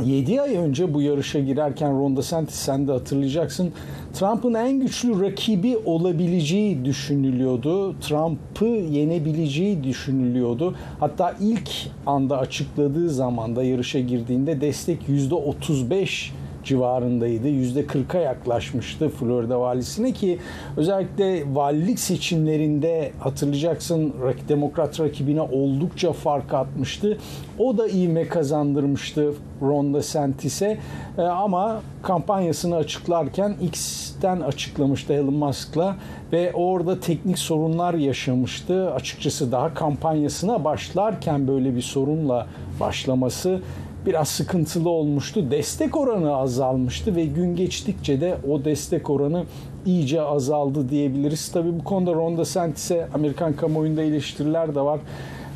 7 0.05 0.41
ay 0.41 0.57
önce 0.57 0.95
bu 0.95 1.03
yarışa 1.03 1.41
girerken 1.41 2.01
Ron 2.01 2.17
DeSantis 2.17 2.55
sen 2.55 2.89
de 2.89 2.93
hatırlayacaksın 2.93 3.73
Trump'ın 4.15 4.55
en 4.55 4.81
güçlü 4.81 5.23
rakibi 5.23 5.77
olabileceği 5.77 6.85
düşünülüyordu. 6.85 8.01
Trump'ı 8.01 8.65
yenebileceği 8.65 9.85
düşünülüyordu. 9.85 10.75
Hatta 11.01 11.37
ilk 11.41 11.71
anda 12.07 12.39
açıkladığı 12.39 13.11
zamanda 13.11 13.63
yarışa 13.63 14.01
girdiğinde 14.01 14.61
destek 14.61 14.99
%35 15.09 16.31
civarındaydı. 16.69 17.49
%40'a 17.49 18.21
yaklaşmıştı 18.21 19.09
Florida 19.09 19.61
valisine 19.61 20.13
ki 20.13 20.39
özellikle 20.77 21.55
valilik 21.55 21.99
seçimlerinde 21.99 23.13
hatırlayacaksın 23.21 24.15
demokrat 24.49 25.01
rakibine 25.01 25.41
oldukça 25.41 26.13
fark 26.13 26.55
atmıştı. 26.55 27.19
O 27.59 27.79
da 27.79 27.89
ivme 27.89 28.29
kazandırmıştı 28.29 29.33
Ron 29.63 29.95
DeSantis'e 29.95 30.79
e, 31.19 31.23
ama 31.23 31.81
kampanyasını 32.03 32.77
açıklarken 32.77 33.55
X'ten 33.63 34.41
açıklamıştı 34.41 35.13
Elon 35.13 35.35
Musk'la 35.35 35.97
ve 36.33 36.53
orada 36.55 37.01
teknik 37.01 37.39
sorunlar 37.39 37.95
yaşamıştı. 37.95 38.93
Açıkçası 38.93 39.53
daha 39.53 39.75
kampanyasına 39.75 40.65
başlarken 40.65 41.49
böyle 41.49 41.77
bir 41.77 41.83
sorunla 41.83 42.47
başlaması 42.81 43.61
biraz 44.09 44.29
sıkıntılı 44.29 44.89
olmuştu. 44.89 45.51
Destek 45.51 45.97
oranı 45.97 46.37
azalmıştı 46.37 47.17
ve 47.17 47.25
gün 47.25 47.57
geçtikçe 47.57 48.21
de 48.21 48.37
o 48.51 48.65
destek 48.65 49.11
oranı 49.11 49.45
iyice 49.87 50.23
azaldı 50.23 50.89
diyebiliriz. 50.89 51.53
Tabii 51.53 51.79
bu 51.79 51.85
konuda 51.85 52.13
Ron 52.13 52.39
DeSantis'e 52.39 53.09
Amerikan 53.15 53.53
kamuoyunda 53.53 54.03
eleştiriler 54.03 54.75
de 54.75 54.81
var. 54.81 55.01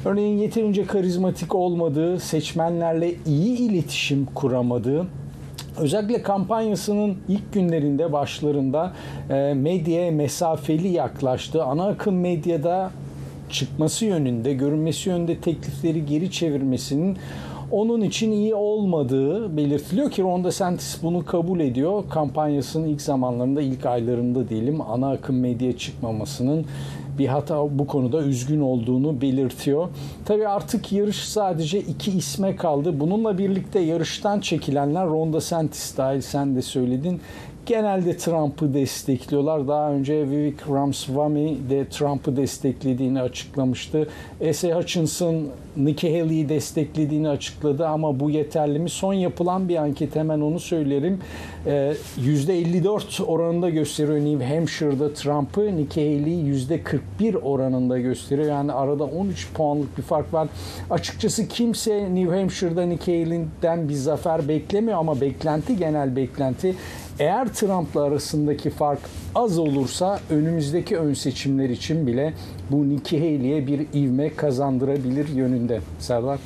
Örneğin 0.05 0.39
yeterince 0.39 0.85
karizmatik 0.85 1.55
olmadığı, 1.55 2.21
seçmenlerle 2.21 3.15
iyi 3.27 3.59
iletişim 3.59 4.27
kuramadığı, 4.35 5.07
Özellikle 5.79 6.23
kampanyasının 6.23 7.17
ilk 7.29 7.53
günlerinde 7.53 8.13
başlarında 8.13 8.93
e, 9.31 9.55
medyaya 9.55 10.13
mesafeli 10.13 10.89
yaklaştı. 10.89 11.65
Ana 11.65 11.87
akım 11.87 12.21
medyada 12.21 12.91
çıkması 13.51 14.05
yönünde, 14.05 14.55
görünmesi 14.55 15.09
yönünde 15.09 15.37
teklifleri 15.37 16.07
geri 16.07 16.31
çevirmesinin 16.31 17.19
onun 17.73 18.01
için 18.01 18.33
iyi 18.33 18.55
olmadığı 18.55 19.57
belirtiliyor 19.57 20.11
ki 20.11 20.23
Ron 20.23 20.45
DeSantis 20.45 21.03
bunu 21.03 21.25
kabul 21.25 21.61
ediyor. 21.61 22.05
Kampanyasının 22.11 22.89
ilk 22.89 23.03
zamanlarında, 23.03 23.63
ilk 23.63 23.87
aylarında 23.87 24.49
diyelim 24.49 24.81
ana 24.81 25.11
akım 25.11 25.41
medya 25.41 25.77
çıkmamasının 25.79 26.67
bir 27.19 27.27
hata 27.27 27.79
bu 27.79 27.87
konuda 27.87 28.23
üzgün 28.23 28.61
olduğunu 28.61 29.21
belirtiyor. 29.21 29.89
Tabii 30.25 30.49
artık 30.49 30.93
yarış 30.93 31.17
sadece 31.17 31.81
iki 31.81 32.11
isme 32.11 32.57
kaldı. 32.57 33.01
Bununla 33.01 33.39
birlikte 33.39 33.81
yarıştan 33.81 34.41
çekilenler 34.41 35.07
Ron 35.07 35.33
DeSantis 35.33 35.97
dahil 35.97 36.21
sen 36.21 36.57
de 36.57 36.63
söyledin 36.63 37.21
genelde 37.67 38.17
Trump'ı 38.17 38.75
destekliyorlar. 38.75 39.69
Daha 39.69 39.91
önce 39.91 40.31
Vivek 40.31 40.69
Ramaswamy 40.71 41.57
de 41.71 41.89
Trump'ı 41.89 42.37
desteklediğini 42.37 43.23
açıklamıştı. 43.23 44.09
S.A. 44.53 44.79
Hutchinson 44.79 45.47
Nikki 45.77 46.21
Haley'i 46.21 46.49
desteklediğini 46.49 47.29
açıkladı 47.29 47.87
ama 47.87 48.21
bu 48.21 48.31
yeterli 48.31 48.79
mi? 48.79 48.91
Son 48.91 49.13
yapılan 49.13 49.69
bir 49.69 49.77
anket 49.77 50.17
hemen 50.17 50.41
onu 50.41 50.61
söylerim. 50.61 51.21
Ee, 51.67 51.95
%54 52.21 53.25
oranında 53.25 53.71
gösteriyor 53.71 54.19
New 54.19 54.55
Hampshire'da 54.57 55.15
Trump'ı. 55.15 55.77
Nikki 55.77 56.01
Haley 56.01 56.35
%41 57.21 57.37
oranında 57.37 57.99
gösteriyor. 57.99 58.49
Yani 58.49 58.73
arada 58.73 59.05
13 59.05 59.53
puanlık 59.55 59.99
bir 59.99 60.03
fark 60.03 60.35
var. 60.35 60.49
Açıkçası 60.91 61.49
kimse 61.49 62.15
New 62.15 62.39
Hampshire'da 62.39 62.83
Nikki 62.83 63.25
Haley'den 63.25 63.89
bir 63.89 63.95
zafer 63.95 64.49
beklemiyor 64.49 64.99
ama 64.99 65.21
beklenti 65.21 65.77
genel 65.77 66.17
beklenti 66.17 66.75
eğer 67.19 67.49
Trump'la 67.49 68.03
arasındaki 68.03 68.71
fark 68.71 69.01
az 69.35 69.59
olursa 69.59 70.21
önümüzdeki 70.31 70.97
ön 70.97 71.15
seçimler 71.15 71.69
için 71.69 72.07
bile 72.07 72.33
bu 72.71 72.89
Nikki 72.89 73.19
Haley'e 73.19 73.67
bir 73.67 73.87
ivme 73.95 74.35
kazandırabilir 74.35 75.29
yönünde. 75.29 75.81
Serdar? 75.99 76.39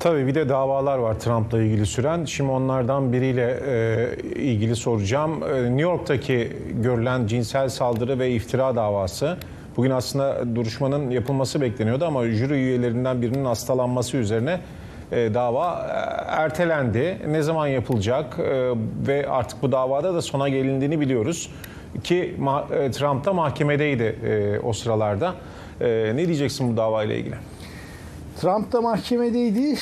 Tabii 0.00 0.26
bir 0.26 0.34
de 0.34 0.48
davalar 0.48 0.98
var 0.98 1.20
Trump'la 1.20 1.62
ilgili 1.62 1.86
süren. 1.86 2.24
Şimdi 2.24 2.50
onlardan 2.50 3.12
biriyle 3.12 3.60
e, 3.66 4.42
ilgili 4.42 4.76
soracağım. 4.76 5.42
E, 5.42 5.62
New 5.62 5.82
York'taki 5.82 6.52
görülen 6.82 7.26
cinsel 7.26 7.68
saldırı 7.68 8.18
ve 8.18 8.30
iftira 8.30 8.76
davası. 8.76 9.36
Bugün 9.76 9.90
aslında 9.90 10.56
duruşmanın 10.56 11.10
yapılması 11.10 11.60
bekleniyordu 11.60 12.04
ama 12.04 12.26
jüri 12.26 12.54
üyelerinden 12.54 13.22
birinin 13.22 13.44
hastalanması 13.44 14.16
üzerine 14.16 14.60
e, 15.12 15.34
dava 15.34 15.86
e, 15.86 16.42
ertelendi. 16.42 17.18
Ne 17.28 17.42
zaman 17.42 17.66
yapılacak 17.66 18.38
e, 18.38 18.70
ve 19.06 19.28
artık 19.28 19.62
bu 19.62 19.72
davada 19.72 20.14
da 20.14 20.22
sona 20.22 20.48
gelindiğini 20.48 21.00
biliyoruz. 21.00 21.50
Ki 22.04 22.36
Trump 22.92 23.24
da 23.24 23.32
mahkemedeydi 23.32 24.16
o 24.64 24.72
sıralarda. 24.72 25.34
Ne 26.14 26.26
diyeceksin 26.26 26.72
bu 26.72 26.76
davayla 26.76 27.14
ilgili? 27.14 27.34
Trump 28.40 28.72
da 28.72 28.80
mahkemedeydi. 28.80 29.76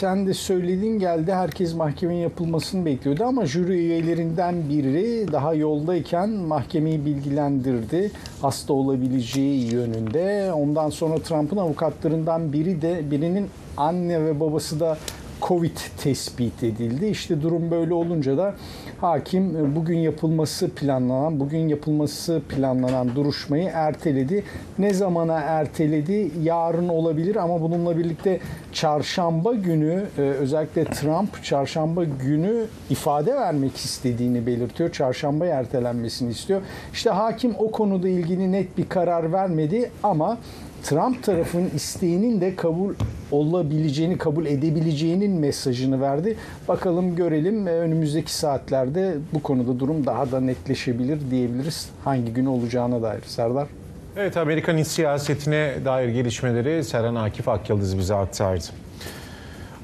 sen 0.00 0.26
de 0.26 0.34
söylediğin 0.34 0.98
geldi. 0.98 1.32
Herkes 1.32 1.74
mahkemenin 1.74 2.18
yapılmasını 2.18 2.84
bekliyordu 2.84 3.24
ama 3.24 3.46
jüri 3.46 3.72
üyelerinden 3.72 4.68
biri 4.68 5.32
daha 5.32 5.54
yoldayken 5.54 6.30
mahkemeyi 6.30 7.04
bilgilendirdi. 7.04 8.10
Hasta 8.42 8.72
olabileceği 8.72 9.72
yönünde. 9.72 10.52
Ondan 10.52 10.90
sonra 10.90 11.18
Trump'ın 11.18 11.56
avukatlarından 11.56 12.52
biri 12.52 12.82
de 12.82 13.10
birinin 13.10 13.50
anne 13.76 14.24
ve 14.24 14.40
babası 14.40 14.80
da 14.80 14.98
Covid 15.42 15.76
tespit 16.02 16.62
edildi. 16.62 17.06
İşte 17.06 17.42
durum 17.42 17.70
böyle 17.70 17.94
olunca 17.94 18.36
da 18.36 18.54
hakim 19.00 19.56
e, 19.56 19.76
bugün 19.76 19.98
yapılması 19.98 20.70
planlanan, 20.70 21.40
bugün 21.40 21.68
yapılması 21.68 22.42
planlanan 22.48 23.14
duruşmayı 23.14 23.70
erteledi. 23.74 24.44
Ne 24.78 24.94
zamana 24.94 25.40
erteledi? 25.40 26.30
Yarın 26.42 26.88
olabilir 26.88 27.36
ama 27.36 27.60
bununla 27.60 27.98
birlikte 27.98 28.40
çarşamba 28.72 29.54
günü 29.54 30.06
e, 30.18 30.20
özellikle 30.20 30.84
Trump 30.84 31.44
çarşamba 31.44 32.04
günü 32.04 32.66
ifade 32.90 33.34
vermek 33.34 33.76
istediğini 33.76 34.46
belirtiyor. 34.46 34.92
Çarşamba 34.92 35.46
ertelenmesini 35.46 36.30
istiyor. 36.30 36.62
İşte 36.92 37.10
hakim 37.10 37.54
o 37.58 37.70
konuda 37.70 38.08
ilgili 38.08 38.52
net 38.52 38.78
bir 38.78 38.88
karar 38.88 39.32
vermedi 39.32 39.90
ama 40.02 40.38
Trump 40.86 41.22
tarafının 41.22 41.70
isteğinin 41.74 42.40
de 42.40 42.56
kabul 42.56 42.94
olabileceğini, 43.30 44.18
kabul 44.18 44.46
edebileceğinin 44.46 45.30
mesajını 45.30 46.00
verdi. 46.00 46.36
Bakalım 46.68 47.16
görelim 47.16 47.66
önümüzdeki 47.66 48.34
saatlerde 48.34 49.14
bu 49.34 49.42
konuda 49.42 49.80
durum 49.80 50.06
daha 50.06 50.32
da 50.32 50.40
netleşebilir 50.40 51.30
diyebiliriz. 51.30 51.88
Hangi 52.04 52.32
gün 52.32 52.46
olacağına 52.46 53.02
dair 53.02 53.22
Serdar. 53.22 53.68
Evet 54.16 54.36
Amerikan 54.36 54.76
iç 54.76 54.86
siyasetine 54.86 55.74
dair 55.84 56.08
gelişmeleri 56.08 56.84
Seren 56.84 57.14
Akif 57.14 57.48
Akyıldız 57.48 57.98
bize 57.98 58.14
aktardı. 58.14 58.64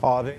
Abi 0.03 0.35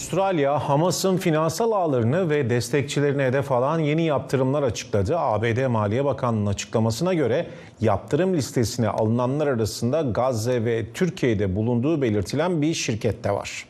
Avustralya, 0.00 0.58
Hamas'ın 0.68 1.16
finansal 1.16 1.72
ağlarını 1.72 2.30
ve 2.30 2.50
destekçilerini 2.50 3.22
hedef 3.22 3.52
alan 3.52 3.78
yeni 3.78 4.02
yaptırımlar 4.02 4.62
açıkladı. 4.62 5.18
ABD 5.18 5.66
Maliye 5.66 6.04
Bakanlığı'nın 6.04 6.46
açıklamasına 6.46 7.14
göre 7.14 7.46
yaptırım 7.80 8.34
listesine 8.34 8.88
alınanlar 8.88 9.46
arasında 9.46 10.00
Gazze 10.02 10.64
ve 10.64 10.92
Türkiye'de 10.94 11.56
bulunduğu 11.56 12.02
belirtilen 12.02 12.62
bir 12.62 12.74
şirket 12.74 13.24
de 13.24 13.30
var. 13.30 13.66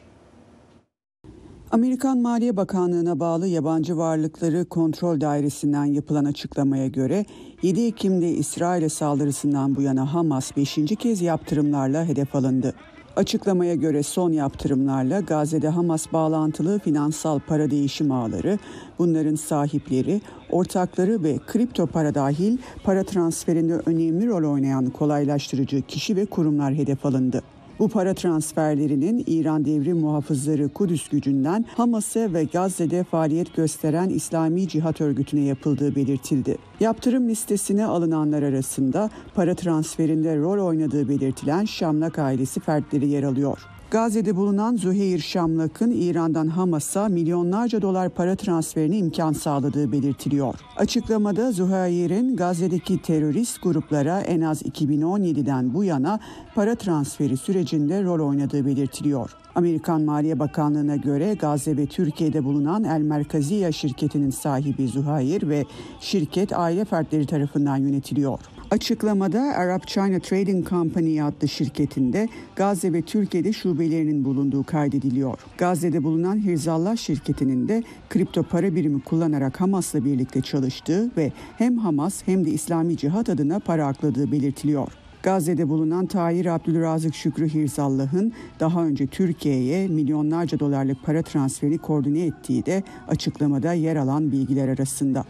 Amerikan 1.70 2.18
Maliye 2.18 2.56
Bakanlığı'na 2.56 3.20
bağlı 3.20 3.46
Yabancı 3.46 3.96
Varlıkları 3.96 4.64
Kontrol 4.64 5.20
Dairesi'nden 5.20 5.84
yapılan 5.84 6.24
açıklamaya 6.24 6.86
göre 6.86 7.24
7 7.62 7.86
Ekim'de 7.86 8.28
İsrail'e 8.28 8.88
saldırısından 8.88 9.76
bu 9.76 9.82
yana 9.82 10.14
Hamas 10.14 10.56
5. 10.56 10.78
kez 10.98 11.22
yaptırımlarla 11.22 12.04
hedef 12.04 12.34
alındı. 12.34 12.74
Açıklamaya 13.16 13.74
göre 13.74 14.02
son 14.02 14.32
yaptırımlarla 14.32 15.20
Gazze'de 15.20 15.68
Hamas 15.68 16.12
bağlantılı 16.12 16.78
finansal 16.78 17.40
para 17.40 17.70
değişim 17.70 18.12
ağları, 18.12 18.58
bunların 18.98 19.34
sahipleri, 19.34 20.20
ortakları 20.50 21.22
ve 21.22 21.38
kripto 21.46 21.86
para 21.86 22.14
dahil 22.14 22.58
para 22.84 23.04
transferinde 23.04 23.74
önemli 23.74 24.26
rol 24.26 24.52
oynayan 24.52 24.90
kolaylaştırıcı 24.90 25.82
kişi 25.82 26.16
ve 26.16 26.26
kurumlar 26.26 26.74
hedef 26.74 27.06
alındı. 27.06 27.42
Bu 27.80 27.88
para 27.88 28.14
transferlerinin 28.14 29.24
İran 29.26 29.64
Devrim 29.64 29.98
Muhafızları 29.98 30.68
Kudüs 30.68 31.08
gücünden 31.08 31.64
Hamas'a 31.76 32.32
ve 32.32 32.44
Gazze'de 32.44 33.04
faaliyet 33.04 33.56
gösteren 33.56 34.08
İslami 34.08 34.68
Cihat 34.68 35.00
Örgütü'ne 35.00 35.40
yapıldığı 35.40 35.94
belirtildi. 35.94 36.58
Yaptırım 36.80 37.28
listesine 37.28 37.84
alınanlar 37.84 38.42
arasında 38.42 39.10
para 39.34 39.54
transferinde 39.54 40.36
rol 40.36 40.66
oynadığı 40.66 41.08
belirtilen 41.08 41.64
Şamlak 41.64 42.18
ailesi 42.18 42.60
fertleri 42.60 43.08
yer 43.08 43.22
alıyor. 43.22 43.58
Gazze'de 43.90 44.36
bulunan 44.36 44.76
Züheyr 44.76 45.18
Şamlak'ın 45.18 45.90
İran'dan 45.90 46.46
Hamas'a 46.46 47.08
milyonlarca 47.08 47.82
dolar 47.82 48.08
para 48.08 48.36
transferine 48.36 48.96
imkan 48.96 49.32
sağladığı 49.32 49.92
belirtiliyor. 49.92 50.54
Açıklamada 50.76 51.52
Züheyr'in 51.52 52.36
Gazze'deki 52.36 53.02
terörist 53.02 53.62
gruplara 53.62 54.20
en 54.20 54.40
az 54.40 54.62
2017'den 54.62 55.74
bu 55.74 55.84
yana 55.84 56.20
para 56.54 56.74
transferi 56.74 57.36
sürecinde 57.36 58.02
rol 58.02 58.28
oynadığı 58.28 58.66
belirtiliyor. 58.66 59.30
Amerikan 59.54 60.02
Maliye 60.02 60.38
Bakanlığı'na 60.38 60.96
göre 60.96 61.34
Gazze 61.34 61.76
ve 61.76 61.86
Türkiye'de 61.86 62.44
bulunan 62.44 62.84
El 62.84 63.00
Merkaziya 63.00 63.72
şirketinin 63.72 64.30
sahibi 64.30 64.88
Zuhayr 64.88 65.48
ve 65.48 65.64
şirket 66.00 66.52
aile 66.52 66.84
fertleri 66.84 67.26
tarafından 67.26 67.76
yönetiliyor. 67.76 68.40
Açıklamada 68.70 69.40
Arab 69.40 69.80
China 69.86 70.18
Trading 70.18 70.68
Company 70.68 71.22
adlı 71.22 71.48
şirketinde 71.48 72.28
Gazze 72.56 72.92
ve 72.92 73.02
Türkiye'de 73.02 73.52
şubelerinin 73.52 74.24
bulunduğu 74.24 74.64
kaydediliyor. 74.64 75.38
Gazze'de 75.58 76.02
bulunan 76.02 76.44
Hirzallah 76.44 76.96
şirketinin 76.96 77.68
de 77.68 77.82
kripto 78.10 78.42
para 78.42 78.74
birimi 78.74 79.00
kullanarak 79.00 79.60
Hamas'la 79.60 80.04
birlikte 80.04 80.40
çalıştığı 80.40 81.10
ve 81.16 81.32
hem 81.58 81.78
Hamas 81.78 82.22
hem 82.26 82.46
de 82.46 82.50
İslami 82.50 82.96
Cihat 82.96 83.28
adına 83.28 83.58
para 83.58 83.86
akladığı 83.86 84.32
belirtiliyor. 84.32 84.88
Gazze'de 85.22 85.68
bulunan 85.68 86.06
Tahir 86.06 86.46
Abdülrazık 86.46 87.14
Şükrü 87.14 87.48
Hirzallah'ın 87.48 88.32
daha 88.60 88.84
önce 88.84 89.06
Türkiye'ye 89.06 89.88
milyonlarca 89.88 90.58
dolarlık 90.58 91.02
para 91.04 91.22
transferi 91.22 91.78
koordine 91.78 92.26
ettiği 92.26 92.66
de 92.66 92.82
açıklamada 93.08 93.72
yer 93.72 93.96
alan 93.96 94.32
bilgiler 94.32 94.68
arasında. 94.68 95.24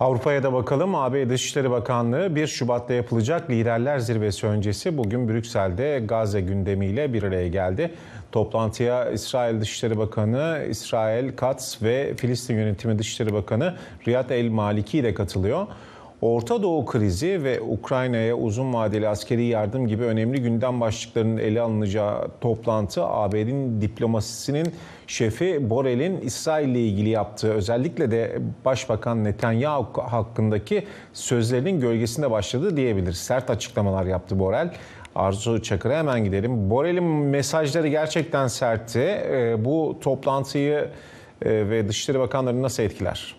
Avrupa'ya 0.00 0.42
da 0.42 0.52
bakalım. 0.52 0.94
AB 0.94 1.30
Dışişleri 1.30 1.70
Bakanlığı 1.70 2.34
1 2.34 2.46
Şubat'ta 2.46 2.94
yapılacak 2.94 3.50
Liderler 3.50 3.98
Zirvesi 3.98 4.46
öncesi 4.46 4.98
bugün 4.98 5.28
Brüksel'de 5.28 6.02
Gazze 6.04 6.40
gündemiyle 6.40 7.12
bir 7.12 7.22
araya 7.22 7.48
geldi. 7.48 7.94
Toplantıya 8.32 9.10
İsrail 9.10 9.60
Dışişleri 9.60 9.98
Bakanı 9.98 10.66
İsrail 10.70 11.36
Katz 11.36 11.78
ve 11.82 12.14
Filistin 12.16 12.54
Yönetimi 12.54 12.98
Dışişleri 12.98 13.34
Bakanı 13.34 13.74
Riyad 14.06 14.30
El 14.30 14.48
Maliki 14.48 15.02
de 15.02 15.14
katılıyor. 15.14 15.66
Orta 16.22 16.62
Doğu 16.62 16.86
krizi 16.86 17.44
ve 17.44 17.60
Ukrayna'ya 17.60 18.36
uzun 18.36 18.74
vadeli 18.74 19.08
askeri 19.08 19.44
yardım 19.44 19.86
gibi 19.86 20.04
önemli 20.04 20.42
gündem 20.42 20.80
başlıklarının 20.80 21.38
ele 21.38 21.60
alınacağı 21.60 22.28
toplantı 22.40 23.04
ABD'nin 23.04 23.80
diplomasisinin 23.80 24.74
şefi 25.06 25.70
Borel'in 25.70 26.20
İsrail 26.20 26.68
ile 26.68 26.80
ilgili 26.80 27.08
yaptığı 27.08 27.52
özellikle 27.52 28.10
de 28.10 28.38
Başbakan 28.64 29.24
Netanyahu 29.24 30.02
hakkındaki 30.02 30.86
sözlerinin 31.12 31.80
gölgesinde 31.80 32.30
başladı 32.30 32.76
diyebiliriz. 32.76 33.18
Sert 33.18 33.50
açıklamalar 33.50 34.04
yaptı 34.04 34.38
Borel. 34.38 34.74
Arzu 35.14 35.62
Çakır'a 35.62 35.98
hemen 35.98 36.24
gidelim. 36.24 36.70
Borel'in 36.70 37.04
mesajları 37.04 37.88
gerçekten 37.88 38.46
sertti. 38.46 38.98
Ee, 38.98 39.64
bu 39.64 39.98
toplantıyı 40.00 40.88
e, 41.42 41.70
ve 41.70 41.88
Dışişleri 41.88 42.18
Bakanları 42.18 42.62
nasıl 42.62 42.82
etkiler? 42.82 43.37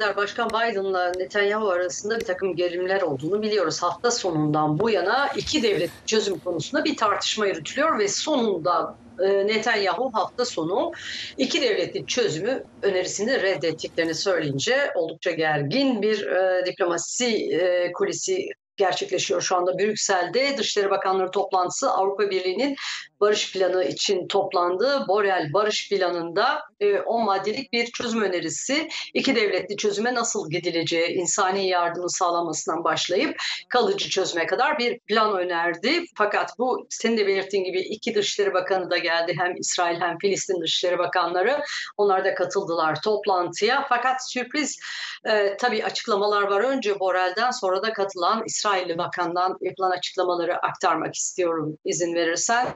Başkan 0.00 0.48
Biden'la 0.48 1.12
Netanyahu 1.18 1.70
arasında 1.70 2.20
bir 2.20 2.24
takım 2.24 2.56
gerilimler 2.56 3.02
olduğunu 3.02 3.42
biliyoruz. 3.42 3.82
Hafta 3.82 4.10
sonundan 4.10 4.78
bu 4.78 4.90
yana 4.90 5.28
iki 5.36 5.62
devlet 5.62 5.90
çözüm 6.06 6.38
konusunda 6.38 6.84
bir 6.84 6.96
tartışma 6.96 7.46
yürütülüyor 7.46 7.98
ve 7.98 8.08
sonunda 8.08 8.96
e, 9.20 9.46
Netanyahu 9.46 10.10
hafta 10.12 10.44
sonu 10.44 10.92
iki 11.38 11.62
devletli 11.62 12.06
çözümü 12.06 12.64
önerisini 12.82 13.42
reddettiklerini 13.42 14.14
söyleyince 14.14 14.90
oldukça 14.94 15.30
gergin 15.30 16.02
bir 16.02 16.26
e, 16.26 16.66
diplomasi 16.66 17.26
e, 17.54 17.92
kulisi 17.92 18.48
gerçekleşiyor 18.76 19.40
şu 19.40 19.56
anda 19.56 19.78
Brüksel'de. 19.78 20.58
Dışişleri 20.58 20.90
Bakanları 20.90 21.30
toplantısı 21.30 21.90
Avrupa 21.90 22.30
Birliği'nin 22.30 22.76
barış 23.20 23.52
planı 23.52 23.84
için 23.84 24.28
toplandı. 24.28 25.04
Borel 25.08 25.52
barış 25.52 25.88
planında 25.88 26.62
10 27.06 27.20
e, 27.20 27.24
maddelik 27.24 27.72
bir 27.72 27.86
çözüm 27.86 28.22
önerisi 28.22 28.88
iki 29.14 29.36
devletli 29.36 29.76
çözüme 29.76 30.14
nasıl 30.14 30.50
gidileceği, 30.50 31.08
insani 31.08 31.68
yardımı 31.68 32.10
sağlamasından 32.10 32.84
başlayıp 32.84 33.36
kalıcı 33.68 34.08
çözüme 34.08 34.46
kadar 34.46 34.78
bir 34.78 34.98
plan 34.98 35.38
önerdi. 35.38 36.04
Fakat 36.16 36.58
bu 36.58 36.86
senin 36.90 37.16
de 37.16 37.26
belirttiğin 37.26 37.64
gibi 37.64 37.80
iki 37.80 38.14
Dışişleri 38.14 38.54
Bakanı 38.54 38.90
da 38.90 38.98
geldi. 38.98 39.34
Hem 39.38 39.56
İsrail 39.56 40.00
hem 40.00 40.18
Filistin 40.18 40.60
Dışişleri 40.60 40.98
Bakanları. 40.98 41.60
Onlar 41.96 42.24
da 42.24 42.34
katıldılar 42.34 43.02
toplantıya. 43.02 43.86
Fakat 43.88 44.30
sürpriz 44.30 44.78
e, 45.24 45.56
tabii 45.56 45.84
açıklamalar 45.84 46.42
var. 46.42 46.60
Önce 46.60 47.00
Borel'den 47.00 47.50
sonra 47.50 47.82
da 47.82 47.92
katılan 47.92 48.42
İsrailli 48.64 48.98
Bakan'dan 48.98 49.58
yapılan 49.60 49.90
açıklamaları 49.90 50.56
aktarmak 50.56 51.14
istiyorum 51.14 51.78
izin 51.84 52.14
verirsen. 52.14 52.66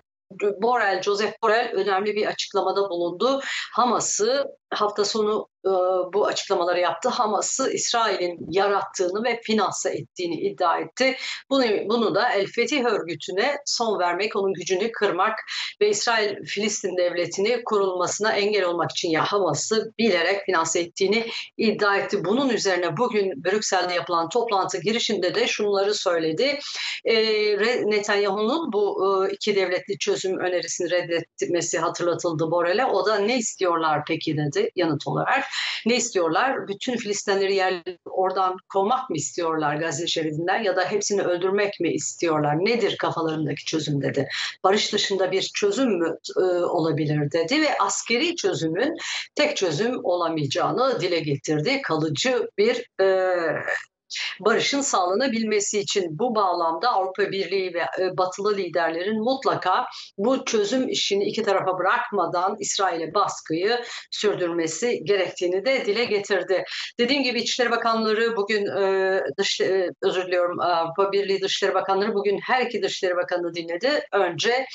Borrell, 0.62 1.02
Joseph 1.02 1.32
Borrell 1.42 1.72
önemli 1.74 2.14
bir 2.14 2.26
açıklamada 2.26 2.90
bulundu. 2.90 3.40
Hamas'ı 3.74 4.44
hafta 4.70 5.04
sonu 5.04 5.48
e, 5.66 5.70
bu 6.12 6.26
açıklamaları 6.26 6.80
yaptı. 6.80 7.08
Hamas'ı 7.08 7.72
İsrail'in 7.72 8.46
yarattığını 8.50 9.24
ve 9.24 9.40
finanse 9.42 9.90
ettiğini 9.90 10.40
iddia 10.40 10.78
etti. 10.78 11.16
Bunu, 11.50 11.64
bunu 11.88 12.14
da 12.14 12.32
El 12.32 12.46
Fetih 12.46 12.84
örgütüne 12.84 13.56
son 13.66 13.98
vermek, 13.98 14.36
onun 14.36 14.52
gücünü 14.52 14.92
kırmak 14.92 15.38
ve 15.80 15.88
İsrail-Filistin 15.88 16.96
devletini 16.96 17.64
kurulmasına 17.64 18.32
engel 18.32 18.64
olmak 18.64 18.90
için 18.90 19.10
ya 19.10 19.24
Hamas'ı 19.24 19.92
bilerek 19.98 20.44
finanse 20.46 20.80
ettiğini 20.80 21.26
iddia 21.56 21.96
etti. 21.96 22.24
Bunun 22.24 22.48
üzerine 22.48 22.96
bugün 22.96 23.44
Brüksel'de 23.44 23.94
yapılan 23.94 24.28
toplantı 24.28 24.80
girişinde 24.80 25.34
de 25.34 25.46
şunları 25.46 25.94
söyledi. 25.94 26.58
E, 27.04 27.14
Netanyahu'nun 27.90 28.72
bu 28.72 29.04
e, 29.26 29.32
iki 29.32 29.56
devletli 29.56 29.98
çözüm 29.98 30.38
önerisini 30.38 30.90
reddetmesi 30.90 31.78
hatırlatıldı 31.78 32.50
Borel'e. 32.50 32.84
O 32.84 33.06
da 33.06 33.18
ne 33.18 33.38
istiyorlar 33.38 34.02
peki 34.08 34.36
dedi 34.36 34.57
yanıt 34.76 35.06
olarak. 35.06 35.44
Ne 35.86 35.96
istiyorlar? 35.96 36.68
Bütün 36.68 36.96
Filistinleri 36.96 37.54
yer 37.54 37.82
oradan 38.04 38.56
kovmak 38.72 39.10
mı 39.10 39.16
istiyorlar 39.16 39.76
Gazze 39.76 40.06
şeridinden 40.06 40.62
ya 40.62 40.76
da 40.76 40.84
hepsini 40.84 41.22
öldürmek 41.22 41.80
mi 41.80 41.92
istiyorlar? 41.92 42.56
Nedir 42.58 42.96
kafalarındaki 42.96 43.64
çözüm 43.64 44.02
dedi. 44.02 44.28
Barış 44.64 44.92
dışında 44.92 45.32
bir 45.32 45.42
çözüm 45.54 45.98
mü 45.98 46.16
e, 46.36 46.40
olabilir 46.64 47.32
dedi 47.32 47.62
ve 47.62 47.78
askeri 47.78 48.36
çözümün 48.36 48.94
tek 49.34 49.56
çözüm 49.56 50.04
olamayacağını 50.04 51.00
dile 51.00 51.20
getirdi. 51.20 51.82
Kalıcı 51.82 52.48
bir 52.58 52.90
e, 53.00 53.06
barışın 54.40 54.80
sağlanabilmesi 54.80 55.78
için 55.78 56.18
bu 56.18 56.34
bağlamda 56.34 56.90
Avrupa 56.90 57.30
Birliği 57.30 57.74
ve 57.74 57.80
e, 57.80 58.16
batılı 58.16 58.56
liderlerin 58.56 59.20
mutlaka 59.20 59.86
bu 60.18 60.44
çözüm 60.44 60.88
işini 60.88 61.24
iki 61.24 61.42
tarafa 61.42 61.78
bırakmadan 61.78 62.56
İsrail'e 62.60 63.14
baskıyı 63.14 63.80
sürdürmesi 64.10 65.04
gerektiğini 65.04 65.66
de 65.66 65.86
dile 65.86 66.04
getirdi. 66.04 66.64
Dediğim 66.98 67.22
gibi 67.22 67.40
İçişleri 67.40 67.70
Bakanları 67.70 68.36
bugün 68.36 68.66
e, 68.66 69.20
dış, 69.38 69.60
e, 69.60 69.90
özür 70.02 70.26
diliyorum 70.26 70.60
Avrupa 70.60 71.12
Birliği 71.12 71.40
Dışişleri 71.40 71.74
Bakanları 71.74 72.14
bugün 72.14 72.38
her 72.42 72.66
iki 72.66 72.82
Dışişleri 72.82 73.16
Bakanı 73.16 73.54
dinledi. 73.54 74.00
Önce 74.12 74.66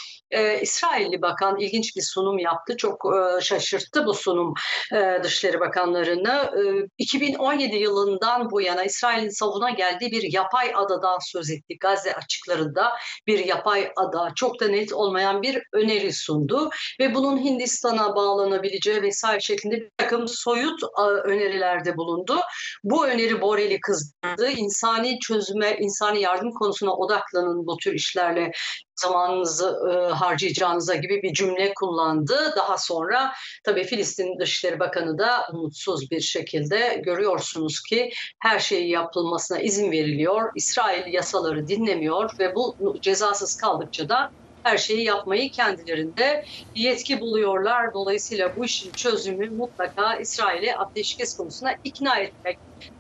İsrailli 0.62 1.22
bakan 1.22 1.60
ilginç 1.60 1.96
bir 1.96 2.02
sunum 2.02 2.39
yaptı. 2.39 2.78
Çok 2.78 3.15
şaşırttı 3.41 4.06
bu 4.06 4.13
sunum 4.13 4.54
e, 4.93 5.24
Dışişleri 5.24 5.60
Bakanlarını. 5.60 6.52
E, 6.84 6.88
2017 6.98 7.76
yılından 7.76 8.52
bu 8.52 8.62
yana 8.62 8.84
İsrail'in 9.23 9.29
savuna 9.29 9.69
geldiği 9.69 10.12
bir 10.12 10.33
yapay 10.33 10.71
adadan 10.75 11.17
söz 11.21 11.49
etti. 11.49 11.77
Gazze 11.79 12.15
açıklarında 12.15 12.93
bir 13.27 13.45
yapay 13.45 13.91
ada 13.95 14.31
çok 14.36 14.59
da 14.59 14.67
net 14.67 14.93
olmayan 14.93 15.41
bir 15.41 15.63
öneri 15.73 16.13
sundu 16.13 16.69
ve 16.99 17.15
bunun 17.15 17.38
Hindistan'a 17.38 18.15
bağlanabileceği 18.15 19.01
vesaire 19.01 19.39
şeklinde 19.39 19.75
bir 19.75 19.89
takım 19.97 20.27
soyut 20.27 20.79
önerilerde 21.23 21.97
bulundu. 21.97 22.39
Bu 22.83 23.07
öneri 23.07 23.41
Borel'i 23.41 23.79
kızdırdı. 23.79 24.49
İnsani 24.49 25.19
çözüme, 25.19 25.77
insani 25.79 26.21
yardım 26.21 26.51
konusuna 26.51 26.93
odaklanın 26.93 27.67
bu 27.67 27.77
tür 27.77 27.93
işlerle 27.93 28.51
zamanınızı 28.95 29.79
e, 29.89 30.13
harcayacağınıza 30.13 30.95
gibi 30.95 31.21
bir 31.23 31.34
cümle 31.34 31.73
kullandı. 31.73 32.53
Daha 32.56 32.77
sonra 32.77 33.34
tabii 33.63 33.84
Filistin 33.84 34.39
Dışişleri 34.39 34.79
Bakanı 34.79 35.17
da 35.17 35.47
umutsuz 35.53 36.12
bir 36.12 36.21
şekilde 36.21 37.01
görüyorsunuz 37.06 37.82
ki 37.89 38.10
her 38.39 38.60
şeyi 38.60 38.89
yapılmasına 38.89 39.60
izin 39.60 39.91
veriliyor. 39.91 40.51
İsrail 40.56 41.13
yasaları 41.13 41.67
dinlemiyor 41.67 42.29
ve 42.39 42.56
bu 42.56 42.75
cezasız 43.01 43.56
kaldıkça 43.56 44.10
da 44.10 44.32
her 44.63 44.77
şeyi 44.77 45.03
yapmayı 45.03 45.51
kendilerinde 45.51 46.43
yetki 46.75 47.19
buluyorlar. 47.19 47.93
Dolayısıyla 47.93 48.56
bu 48.56 48.65
işin 48.65 48.93
çözümü 48.93 49.49
mutlaka 49.49 50.15
İsrail'e 50.15 50.75
ateşkes 50.75 51.36
konusuna 51.38 51.75
ikna 51.84 52.19
etmek 52.19 52.60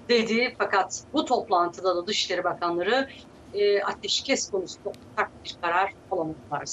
dedi. 0.09 0.55
Fakat 0.57 1.03
bu 1.13 1.25
toplantıda 1.25 1.95
da 1.95 2.07
Dışişleri 2.07 2.43
Bakanları 2.43 3.07
e, 3.53 3.83
ateşkes 3.83 4.51
konusunda 4.51 4.89
ortak 4.89 5.31
bir 5.45 5.55
karar 5.61 5.93
alamadılar. 6.11 6.69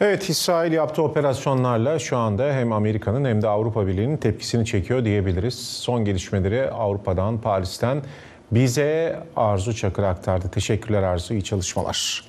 Evet 0.00 0.28
İsrail 0.28 0.72
yaptığı 0.72 1.02
operasyonlarla 1.02 1.98
şu 1.98 2.16
anda 2.16 2.52
hem 2.52 2.72
Amerika'nın 2.72 3.24
hem 3.24 3.42
de 3.42 3.48
Avrupa 3.48 3.86
Birliği'nin 3.86 4.16
tepkisini 4.16 4.66
çekiyor 4.66 5.04
diyebiliriz. 5.04 5.68
Son 5.68 6.04
gelişmeleri 6.04 6.70
Avrupa'dan, 6.70 7.40
Paris'ten 7.40 8.02
bize 8.50 9.20
Arzu 9.36 9.74
Çakır 9.74 10.02
aktardı. 10.02 10.50
Teşekkürler 10.50 11.02
Arzu, 11.02 11.34
iyi 11.34 11.44
çalışmalar. 11.44 12.24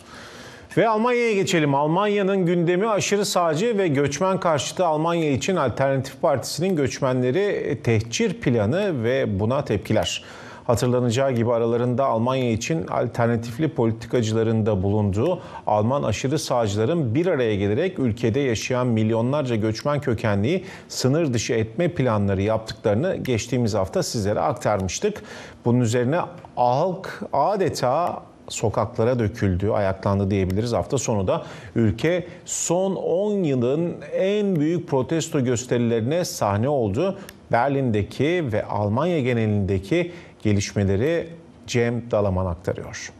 Ve 0.77 0.89
Almanya'ya 0.89 1.33
geçelim. 1.33 1.75
Almanya'nın 1.75 2.45
gündemi 2.45 2.89
aşırı 2.89 3.25
sağcı 3.25 3.77
ve 3.77 3.87
göçmen 3.87 4.39
karşıtı 4.39 4.85
Almanya 4.85 5.31
için 5.31 5.55
Alternatif 5.55 6.21
Partisi'nin 6.21 6.75
göçmenleri 6.75 7.79
tehcir 7.83 8.33
planı 8.33 9.03
ve 9.03 9.39
buna 9.39 9.65
tepkiler. 9.65 10.23
Hatırlanacağı 10.67 11.31
gibi 11.31 11.53
aralarında 11.53 12.05
Almanya 12.05 12.51
için 12.51 12.87
alternatifli 12.87 13.69
politikacıların 13.69 14.65
da 14.65 14.83
bulunduğu 14.83 15.39
Alman 15.67 16.03
aşırı 16.03 16.39
sağcıların 16.39 17.15
bir 17.15 17.25
araya 17.25 17.55
gelerek 17.55 17.99
ülkede 17.99 18.39
yaşayan 18.39 18.87
milyonlarca 18.87 19.55
göçmen 19.55 20.01
kökenliği 20.01 20.65
sınır 20.87 21.33
dışı 21.33 21.53
etme 21.53 21.87
planları 21.87 22.41
yaptıklarını 22.41 23.15
geçtiğimiz 23.15 23.73
hafta 23.73 24.03
sizlere 24.03 24.39
aktarmıştık. 24.39 25.23
Bunun 25.65 25.79
üzerine 25.79 26.19
halk 26.55 27.21
adeta 27.33 28.23
sokaklara 28.49 29.19
döküldü, 29.19 29.69
ayaklandı 29.69 30.31
diyebiliriz. 30.31 30.73
Hafta 30.73 30.97
sonu 30.97 31.27
da 31.27 31.43
ülke 31.75 32.27
son 32.45 32.95
10 32.95 33.43
yılın 33.43 33.95
en 34.13 34.55
büyük 34.55 34.87
protesto 34.87 35.43
gösterilerine 35.43 36.25
sahne 36.25 36.69
oldu. 36.69 37.17
Berlin'deki 37.51 38.43
ve 38.51 38.65
Almanya 38.65 39.21
genelindeki 39.21 40.11
gelişmeleri 40.41 41.27
Cem 41.67 42.11
Dalaman 42.11 42.45
aktarıyor. 42.45 43.13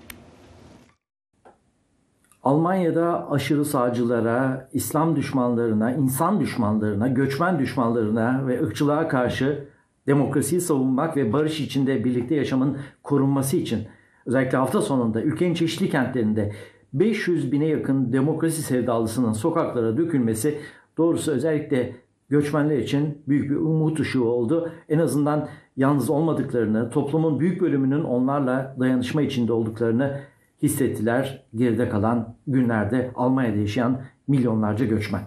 Almanya'da 2.44 3.32
aşırı 3.32 3.66
sağcılara, 3.66 4.70
İslam 4.74 5.16
düşmanlarına, 5.16 5.92
insan 5.92 6.40
düşmanlarına, 6.40 7.08
göçmen 7.08 7.60
düşmanlarına 7.60 8.48
ve 8.48 8.64
ırkçılığa 8.64 9.08
karşı 9.08 9.68
demokrasiyi 10.08 10.62
savunmak 10.62 11.18
ve 11.18 11.34
barış 11.34 11.60
içinde 11.60 12.04
birlikte 12.04 12.36
yaşamın 12.36 12.78
korunması 13.04 13.58
için 13.58 13.88
özellikle 14.26 14.58
hafta 14.58 14.82
sonunda 14.82 15.22
ülkenin 15.22 15.54
çeşitli 15.54 15.90
kentlerinde 15.90 16.52
500 16.94 17.52
bine 17.52 17.66
yakın 17.66 18.14
demokrasi 18.14 18.62
sevdalısının 18.62 19.34
sokaklara 19.34 19.98
dökülmesi 19.98 20.58
doğrusu 20.98 21.32
özellikle 21.32 21.96
göçmenler 22.30 22.78
için 22.78 23.24
büyük 23.28 23.50
bir 23.50 23.56
umut 23.56 24.00
ışığı 24.00 24.24
oldu. 24.24 24.72
En 24.90 25.00
azından 25.00 25.48
yalnız 25.78 26.10
olmadıklarını, 26.10 26.90
toplumun 26.90 27.40
büyük 27.40 27.62
bölümünün 27.62 28.04
onlarla 28.04 28.76
dayanışma 28.80 29.22
içinde 29.22 29.54
olduklarını 29.54 30.20
hissettiler 30.62 31.44
geride 31.56 31.90
kalan 31.90 32.36
günlerde 32.48 33.12
Almanya'da 33.16 33.58
yaşayan 33.58 34.02
milyonlarca 34.28 34.86
göçmen. 34.86 35.22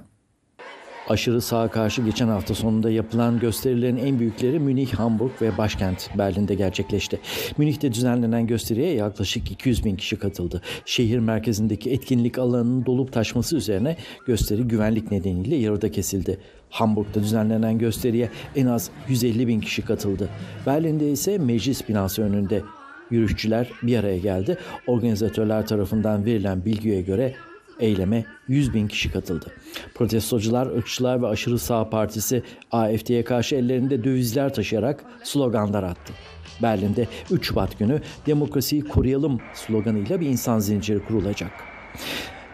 Aşırı 1.09 1.41
sağa 1.41 1.69
karşı 1.69 2.03
geçen 2.03 2.29
hafta 2.29 2.55
sonunda 2.55 2.91
yapılan 2.91 3.39
gösterilerin 3.39 3.97
en 3.97 4.19
büyükleri 4.19 4.59
Münih, 4.59 4.95
Hamburg 4.95 5.31
ve 5.43 5.59
başkent 5.59 6.11
Berlin'de 6.19 6.55
gerçekleşti. 6.55 7.21
Münih'te 7.59 7.93
düzenlenen 7.93 8.47
gösteriye 8.47 8.95
yaklaşık 8.95 9.51
200 9.51 9.85
bin 9.85 9.97
kişi 9.97 10.17
katıldı. 10.19 10.63
Şehir 10.85 11.19
merkezindeki 11.19 11.91
etkinlik 11.91 12.39
alanının 12.39 12.87
dolup 12.87 13.13
taşması 13.13 13.57
üzerine 13.57 13.97
gösteri 14.27 14.63
güvenlik 14.63 15.11
nedeniyle 15.11 15.57
yarıda 15.57 15.91
kesildi. 15.91 16.39
Hamburg'da 16.71 17.23
düzenlenen 17.23 17.79
gösteriye 17.79 18.31
en 18.57 18.67
az 18.67 18.91
150 19.09 19.49
bin 19.49 19.61
kişi 19.61 19.83
katıldı. 19.83 20.29
Berlin'de 20.67 21.11
ise 21.11 21.39
meclis 21.39 21.89
binası 21.89 22.23
önünde 22.23 22.63
yürüyüşçüler 23.11 23.71
bir 23.83 23.99
araya 23.99 24.19
geldi. 24.19 24.59
Organizatörler 24.87 25.67
tarafından 25.67 26.25
verilen 26.25 26.65
bilgiye 26.65 27.03
göre 27.03 27.35
eyleme 27.81 28.25
100 28.49 28.75
bin 28.75 28.89
kişi 28.89 29.13
katıldı. 29.13 29.47
Protestocular, 29.95 30.67
ırkçılar 30.67 31.23
ve 31.23 31.27
aşırı 31.27 31.59
sağ 31.59 31.91
partisi 31.91 32.43
AFD'ye 32.73 33.25
karşı 33.25 33.57
ellerinde 33.57 34.05
dövizler 34.05 34.55
taşıyarak 34.55 35.05
sloganlar 35.23 35.83
attı. 35.83 36.13
Berlin'de 36.63 37.07
3 37.31 37.47
Şubat 37.47 37.79
günü 37.79 38.01
demokrasiyi 38.27 38.85
koruyalım 38.85 39.41
sloganıyla 39.55 40.21
bir 40.21 40.27
insan 40.27 40.59
zinciri 40.59 41.05
kurulacak. 41.05 41.51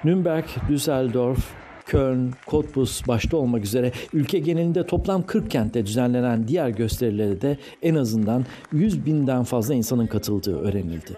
Nürnberg, 0.05 0.45
Düsseldorf, 0.69 1.60
Köln, 1.91 2.31
Cottbus 2.47 3.09
başta 3.09 3.37
olmak 3.37 3.65
üzere 3.65 3.93
ülke 4.13 4.39
genelinde 4.39 4.87
toplam 4.87 5.23
40 5.23 5.51
kentte 5.51 5.87
düzenlenen 5.87 6.49
diğer 6.49 6.69
gösterilere 6.69 7.41
de 7.41 7.59
en 7.83 7.95
azından 7.95 8.47
100 8.73 9.07
binden 9.07 9.45
fazla 9.45 9.75
insanın 9.75 10.07
katıldığı 10.07 10.59
öğrenildi. 10.59 11.17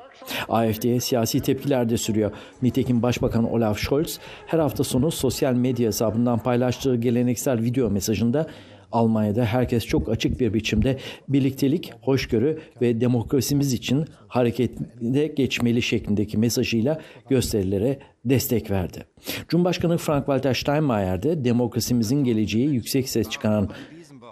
AFD'ye 0.48 1.00
siyasi 1.00 1.40
tepkiler 1.40 1.88
de 1.88 1.96
sürüyor. 1.96 2.30
Nitekim 2.62 3.02
Başbakan 3.02 3.52
Olaf 3.52 3.78
Scholz 3.78 4.18
her 4.46 4.58
hafta 4.58 4.84
sonu 4.84 5.10
sosyal 5.10 5.54
medya 5.54 5.86
hesabından 5.86 6.38
paylaştığı 6.38 6.96
geleneksel 6.96 7.62
video 7.62 7.90
mesajında 7.90 8.46
Almanya'da 8.92 9.44
herkes 9.44 9.86
çok 9.86 10.08
açık 10.08 10.40
bir 10.40 10.54
biçimde 10.54 10.98
birliktelik, 11.28 11.92
hoşgörü 12.00 12.58
ve 12.80 13.00
demokrasimiz 13.00 13.72
için 13.72 14.04
harekete 14.28 15.26
geçmeli 15.26 15.82
şeklindeki 15.82 16.38
mesajıyla 16.38 17.00
gösterilere 17.28 17.98
destek 18.24 18.70
verdi. 18.70 19.04
Cumhurbaşkanı 19.48 19.94
Frank-Walter 19.94 20.54
Steinmeier 20.54 21.22
de 21.22 21.44
demokrasimizin 21.44 22.24
geleceği 22.24 22.68
yüksek 22.68 23.08
ses 23.08 23.30
çıkaran 23.30 23.68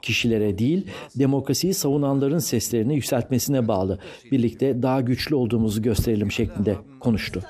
kişilere 0.02 0.58
değil, 0.58 0.86
demokrasiyi 1.18 1.74
savunanların 1.74 2.38
seslerini 2.38 2.94
yükseltmesine 2.94 3.68
bağlı. 3.68 3.98
Birlikte 4.32 4.82
daha 4.82 5.00
güçlü 5.00 5.34
olduğumuzu 5.34 5.82
gösterelim 5.82 6.32
şeklinde 6.32 6.76
konuştu. 7.00 7.42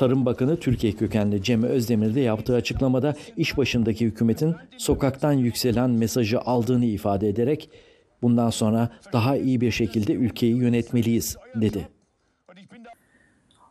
Tarım 0.00 0.26
Bakanı 0.26 0.56
Türkiye 0.56 0.92
kökenli 0.92 1.42
Cem 1.42 1.62
Özdemir 1.62 2.14
de 2.14 2.20
yaptığı 2.20 2.54
açıklamada 2.54 3.14
iş 3.36 3.58
başındaki 3.58 4.06
hükümetin 4.06 4.54
sokaktan 4.76 5.32
yükselen 5.32 5.90
mesajı 5.90 6.40
aldığını 6.40 6.84
ifade 6.84 7.28
ederek 7.28 7.70
bundan 8.22 8.50
sonra 8.50 8.88
daha 9.12 9.36
iyi 9.36 9.60
bir 9.60 9.70
şekilde 9.70 10.14
ülkeyi 10.14 10.56
yönetmeliyiz 10.56 11.36
dedi. 11.54 11.88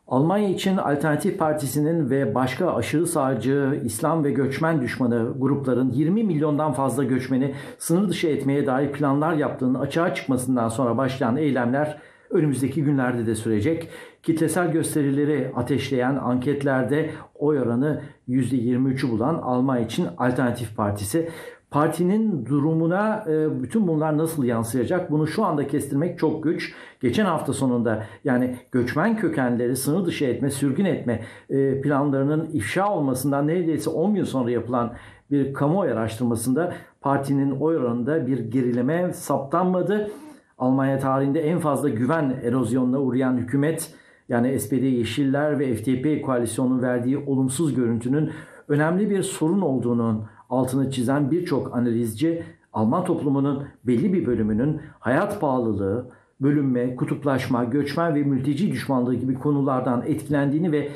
Almanya 0.08 0.48
için 0.48 0.76
Alternatif 0.76 1.38
Partisi'nin 1.38 2.10
ve 2.10 2.34
başka 2.34 2.74
aşırı 2.74 3.06
sağcı, 3.06 3.80
İslam 3.84 4.24
ve 4.24 4.30
göçmen 4.30 4.82
düşmanı 4.82 5.32
grupların 5.38 5.90
20 5.90 6.24
milyondan 6.24 6.72
fazla 6.72 7.04
göçmeni 7.04 7.54
sınır 7.78 8.08
dışı 8.08 8.28
etmeye 8.28 8.66
dair 8.66 8.92
planlar 8.92 9.34
yaptığının 9.34 9.74
açığa 9.74 10.14
çıkmasından 10.14 10.68
sonra 10.68 10.96
başlayan 10.96 11.36
eylemler 11.36 11.98
önümüzdeki 12.30 12.84
günlerde 12.84 13.26
de 13.26 13.34
sürecek. 13.34 13.88
Kitlesel 14.22 14.72
gösterileri 14.72 15.52
ateşleyen 15.56 16.16
anketlerde 16.16 17.10
oy 17.34 17.60
oranı 17.60 18.02
%23'ü 18.28 19.10
bulan 19.10 19.34
Almanya 19.34 19.84
için 19.84 20.06
Alternatif 20.18 20.76
Partisi 20.76 21.28
partinin 21.70 22.46
durumuna 22.46 23.24
e, 23.28 23.62
bütün 23.62 23.88
bunlar 23.88 24.18
nasıl 24.18 24.44
yansıyacak 24.44 25.10
bunu 25.10 25.26
şu 25.26 25.44
anda 25.44 25.66
kestirmek 25.66 26.18
çok 26.18 26.42
güç. 26.42 26.74
Geçen 27.00 27.24
hafta 27.24 27.52
sonunda 27.52 28.04
yani 28.24 28.56
göçmen 28.72 29.16
kökenleri 29.16 29.76
sınır 29.76 30.06
dışı 30.06 30.24
etme, 30.24 30.50
sürgün 30.50 30.84
etme 30.84 31.22
e, 31.50 31.80
planlarının 31.80 32.50
ifşa 32.52 32.92
olmasından 32.94 33.46
neredeyse 33.46 33.90
10 33.90 34.14
gün 34.14 34.24
sonra 34.24 34.50
yapılan 34.50 34.92
bir 35.30 35.54
kamuoyu 35.54 35.92
araştırmasında 35.92 36.74
partinin 37.00 37.50
oy 37.50 37.76
oranında 37.76 38.26
bir 38.26 38.38
gerileme 38.38 39.12
saptanmadı. 39.12 40.10
Almanya 40.58 40.98
tarihinde 40.98 41.40
en 41.40 41.58
fazla 41.58 41.88
güven 41.88 42.36
erozyonuna 42.44 42.98
uğrayan 42.98 43.36
hükümet 43.36 43.94
yani 44.30 44.60
SPD 44.60 44.82
Yeşiller 44.82 45.58
ve 45.58 45.74
FDP 45.74 46.24
koalisyonunun 46.24 46.82
verdiği 46.82 47.18
olumsuz 47.18 47.74
görüntünün 47.74 48.30
önemli 48.68 49.10
bir 49.10 49.22
sorun 49.22 49.60
olduğunun 49.60 50.24
altını 50.50 50.90
çizen 50.90 51.30
birçok 51.30 51.76
analizci 51.76 52.42
Alman 52.72 53.04
toplumunun 53.04 53.64
belli 53.84 54.12
bir 54.12 54.26
bölümünün 54.26 54.80
hayat 55.00 55.40
pahalılığı, 55.40 56.10
bölünme, 56.40 56.96
kutuplaşma, 56.96 57.64
göçmen 57.64 58.14
ve 58.14 58.22
mülteci 58.22 58.72
düşmanlığı 58.72 59.14
gibi 59.14 59.34
konulardan 59.34 60.02
etkilendiğini 60.06 60.72
ve 60.72 60.88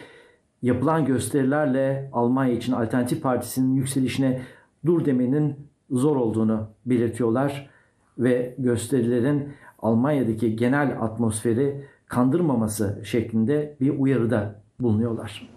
yapılan 0.63 1.05
gösterilerle 1.05 2.11
Almanya 2.13 2.53
için 2.53 2.73
Alternatif 2.73 3.23
Partisi'nin 3.23 3.75
yükselişine 3.75 4.41
dur 4.87 5.05
demenin 5.05 5.55
zor 5.91 6.17
olduğunu 6.17 6.67
belirtiyorlar 6.87 7.71
ve 8.19 8.55
gösterilerin 8.59 9.49
Almanya'daki 9.79 10.57
genel 10.57 10.97
atmosferi 11.01 11.85
kandırmaması 12.09 13.03
şeklinde 13.05 13.77
bir 13.81 13.99
uyarıda 13.99 14.55
bulunuyorlar. 14.81 15.49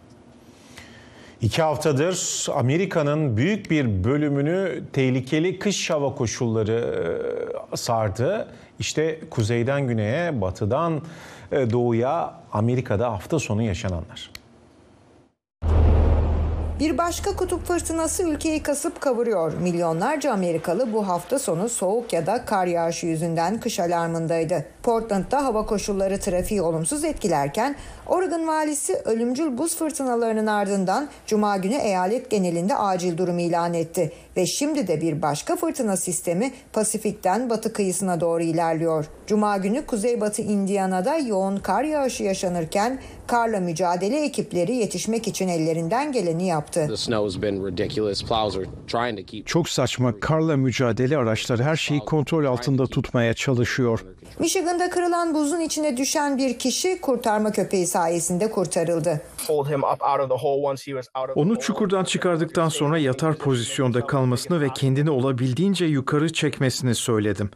İki 1.42 1.62
haftadır 1.62 2.46
Amerika'nın 2.54 3.38
büyük 3.38 3.72
bir 3.72 4.04
bölümünü 4.04 4.84
tehlikeli 4.94 5.60
kış 5.60 5.90
hava 5.90 6.16
koşulları 6.16 7.08
e, 7.74 7.78
sardı. 7.78 8.48
İşte 8.80 9.20
kuzeyden 9.30 9.88
güneye, 9.88 10.42
batıdan 10.42 11.02
e, 11.52 11.70
doğuya 11.70 12.34
Amerika'da 12.54 13.12
hafta 13.12 13.40
sonu 13.40 13.62
yaşananlar. 13.62 14.32
Bir 16.80 16.98
başka 16.98 17.36
kutup 17.36 17.66
fırtınası 17.66 18.24
ülkeyi 18.24 18.64
kasıp 18.64 19.02
kavuruyor. 19.02 19.54
Milyonlarca 19.54 20.34
Amerikalı 20.34 20.94
bu 20.94 21.08
hafta 21.08 21.40
sonu 21.40 21.70
soğuk 21.70 22.14
ya 22.14 22.26
da 22.26 22.46
kar 22.46 22.68
yağışı 22.68 23.08
yüzünden 23.08 23.60
kış 23.60 23.80
alarmındaydı. 23.80 24.66
Portland'da 24.84 25.46
hava 25.46 25.66
koşulları 25.66 26.20
trafiği 26.20 26.62
olumsuz 26.62 27.04
etkilerken 27.04 27.76
Oregon 28.08 28.48
valisi 28.48 28.96
ölümcül 29.06 29.58
buz 29.58 29.76
fırtınalarının 29.76 30.48
ardından 30.48 31.10
cuma 31.26 31.58
günü 31.58 31.76
eyalet 31.76 32.30
genelinde 32.30 32.76
acil 32.76 33.18
durum 33.18 33.40
ilan 33.40 33.74
etti 33.74 34.12
ve 34.38 34.46
şimdi 34.46 34.88
de 34.88 35.02
bir 35.02 35.22
başka 35.22 35.56
fırtına 35.56 35.98
sistemi 35.98 36.52
Pasifik'ten 36.74 37.50
batı 37.50 37.74
kıyısına 37.74 38.22
doğru 38.22 38.44
ilerliyor. 38.44 39.06
Cuma 39.28 39.58
günü 39.58 39.86
kuzeybatı 39.86 40.42
Indiana'da 40.42 41.18
yoğun 41.18 41.58
kar 41.58 41.84
yağışı 41.84 42.24
yaşanırken 42.24 43.00
karla 43.28 43.60
mücadele 43.60 44.22
ekipleri 44.22 44.76
yetişmek 44.76 45.28
için 45.28 45.48
ellerinden 45.48 46.12
geleni 46.12 46.48
yaptı. 46.48 46.67
Çok 49.46 49.70
saçma 49.70 50.20
karla 50.20 50.58
mücadele 50.58 51.18
araçları 51.18 51.64
her 51.64 51.76
şeyi 51.76 52.00
kontrol 52.00 52.46
altında 52.46 52.88
tutmaya 52.88 53.34
çalışıyor. 53.34 54.06
Michigan'da 54.40 54.90
kırılan 54.90 55.34
buzun 55.34 55.60
içine 55.60 55.98
düşen 55.98 56.38
bir 56.38 56.60
kişi 56.60 57.02
kurtarma 57.02 57.52
köpeği 57.52 57.88
sayesinde 57.88 58.52
kurtarıldı. 58.52 59.22
Onu 61.36 61.60
çukurdan 61.60 62.04
çıkardıktan 62.04 62.70
sonra 62.70 62.98
yatar 62.98 63.38
pozisyonda 63.38 64.08
kalmasını 64.08 64.62
ve 64.62 64.68
kendini 64.76 65.10
olabildiğince 65.10 65.86
yukarı 65.86 66.34
çekmesini 66.34 66.96
söyledim. 66.96 67.50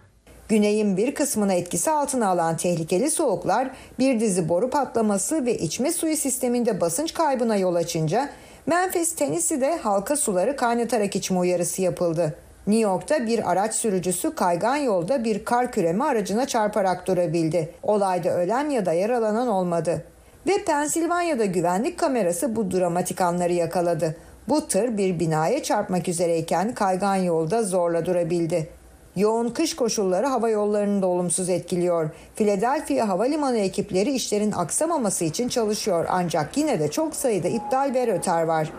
Güneyin 0.50 0.98
bir 0.98 1.16
kısmını 1.16 1.54
etkisi 1.54 1.92
altına 1.92 2.28
alan 2.28 2.58
tehlikeli 2.58 3.12
soğuklar 3.12 3.72
bir 4.00 4.20
dizi 4.20 4.50
boru 4.50 4.70
patlaması 4.70 5.46
ve 5.46 5.58
içme 5.58 5.92
suyu 5.92 6.18
sisteminde 6.18 6.82
basınç 6.82 7.14
kaybına 7.14 7.58
yol 7.58 7.76
açınca 7.76 8.30
Memphis, 8.66 9.16
Tennessee'de 9.16 9.78
halka 9.78 10.16
suları 10.16 10.56
kaynatarak 10.56 11.16
içme 11.16 11.40
uyarısı 11.40 11.82
yapıldı. 11.82 12.36
New 12.68 12.82
York'ta 12.82 13.28
bir 13.28 13.52
araç 13.52 13.76
sürücüsü 13.76 14.36
kaygan 14.36 14.76
yolda 14.76 15.24
bir 15.24 15.46
kar 15.46 15.72
küreme 15.72 16.04
aracına 16.04 16.48
çarparak 16.48 17.08
durabildi. 17.08 17.70
Olayda 17.84 18.30
ölen 18.30 18.70
ya 18.70 18.86
da 18.86 18.94
yaralanan 18.94 19.48
olmadı. 19.48 20.06
Ve 20.48 20.64
Pensilvanya'da 20.66 21.46
güvenlik 21.46 22.00
kamerası 22.00 22.56
bu 22.56 22.72
dramatik 22.72 23.22
anları 23.22 23.54
yakaladı. 23.54 24.16
Bu 24.50 24.68
tır 24.68 24.98
bir 24.98 25.20
binaya 25.20 25.64
çarpmak 25.64 26.08
üzereyken 26.08 26.74
kaygan 26.74 27.16
yolda 27.16 27.64
zorla 27.64 28.06
durabildi. 28.06 28.70
Yoğun 29.16 29.50
kış 29.50 29.76
koşulları 29.76 30.28
hava 30.28 30.50
yollarını 30.50 31.02
da 31.02 31.08
olumsuz 31.08 31.50
etkiliyor. 31.50 32.10
Philadelphia 32.36 33.08
Havalimanı 33.08 33.58
ekipleri 33.58 34.12
işlerin 34.12 34.52
aksamaması 34.52 35.26
için 35.26 35.50
çalışıyor 35.50 36.06
ancak 36.10 36.58
yine 36.58 36.80
de 36.80 36.92
çok 36.92 37.16
sayıda 37.16 37.48
iptal 37.48 37.92
ve 37.94 38.08
rötar 38.08 38.44
var. 38.44 38.70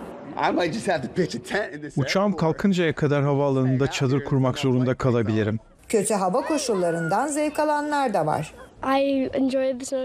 Uçağım 1.97 2.37
kalkıncaya 2.37 2.95
kadar 2.95 3.23
havaalanında 3.25 3.91
çadır 3.91 4.25
kurmak 4.25 4.59
zorunda 4.59 4.95
kalabilirim. 4.95 5.59
Kötü 5.89 6.15
hava 6.15 6.41
koşullarından 6.41 7.27
zevk 7.29 7.59
alanlar 7.59 8.15
da 8.15 8.27
var. 8.27 8.55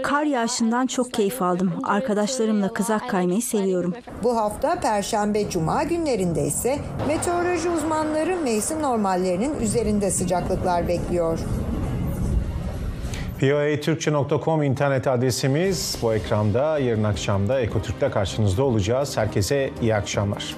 Kar 0.02 0.22
yağışından 0.22 0.86
çok 0.86 1.12
keyif 1.12 1.42
aldım. 1.42 1.72
Arkadaşlarımla 1.84 2.72
kızak 2.72 3.08
kaymayı 3.08 3.42
seviyorum. 3.42 3.94
Bu 4.22 4.36
hafta 4.36 4.80
Perşembe, 4.80 5.50
Cuma 5.50 5.82
günlerinde 5.82 6.46
ise 6.46 6.78
meteoroloji 7.08 7.70
uzmanları 7.70 8.36
mevsim 8.36 8.82
normallerinin 8.82 9.60
üzerinde 9.60 10.10
sıcaklıklar 10.10 10.88
bekliyor. 10.88 11.38
POATürkçe.com 13.40 14.62
internet 14.62 15.06
adresimiz 15.06 15.98
bu 16.02 16.14
ekranda. 16.14 16.78
Yarın 16.78 17.04
akşam 17.04 17.48
da 17.48 17.60
Ekotürk'te 17.60 18.10
karşınızda 18.10 18.62
olacağız. 18.62 19.16
Herkese 19.16 19.70
iyi 19.82 19.94
akşamlar. 19.94 20.56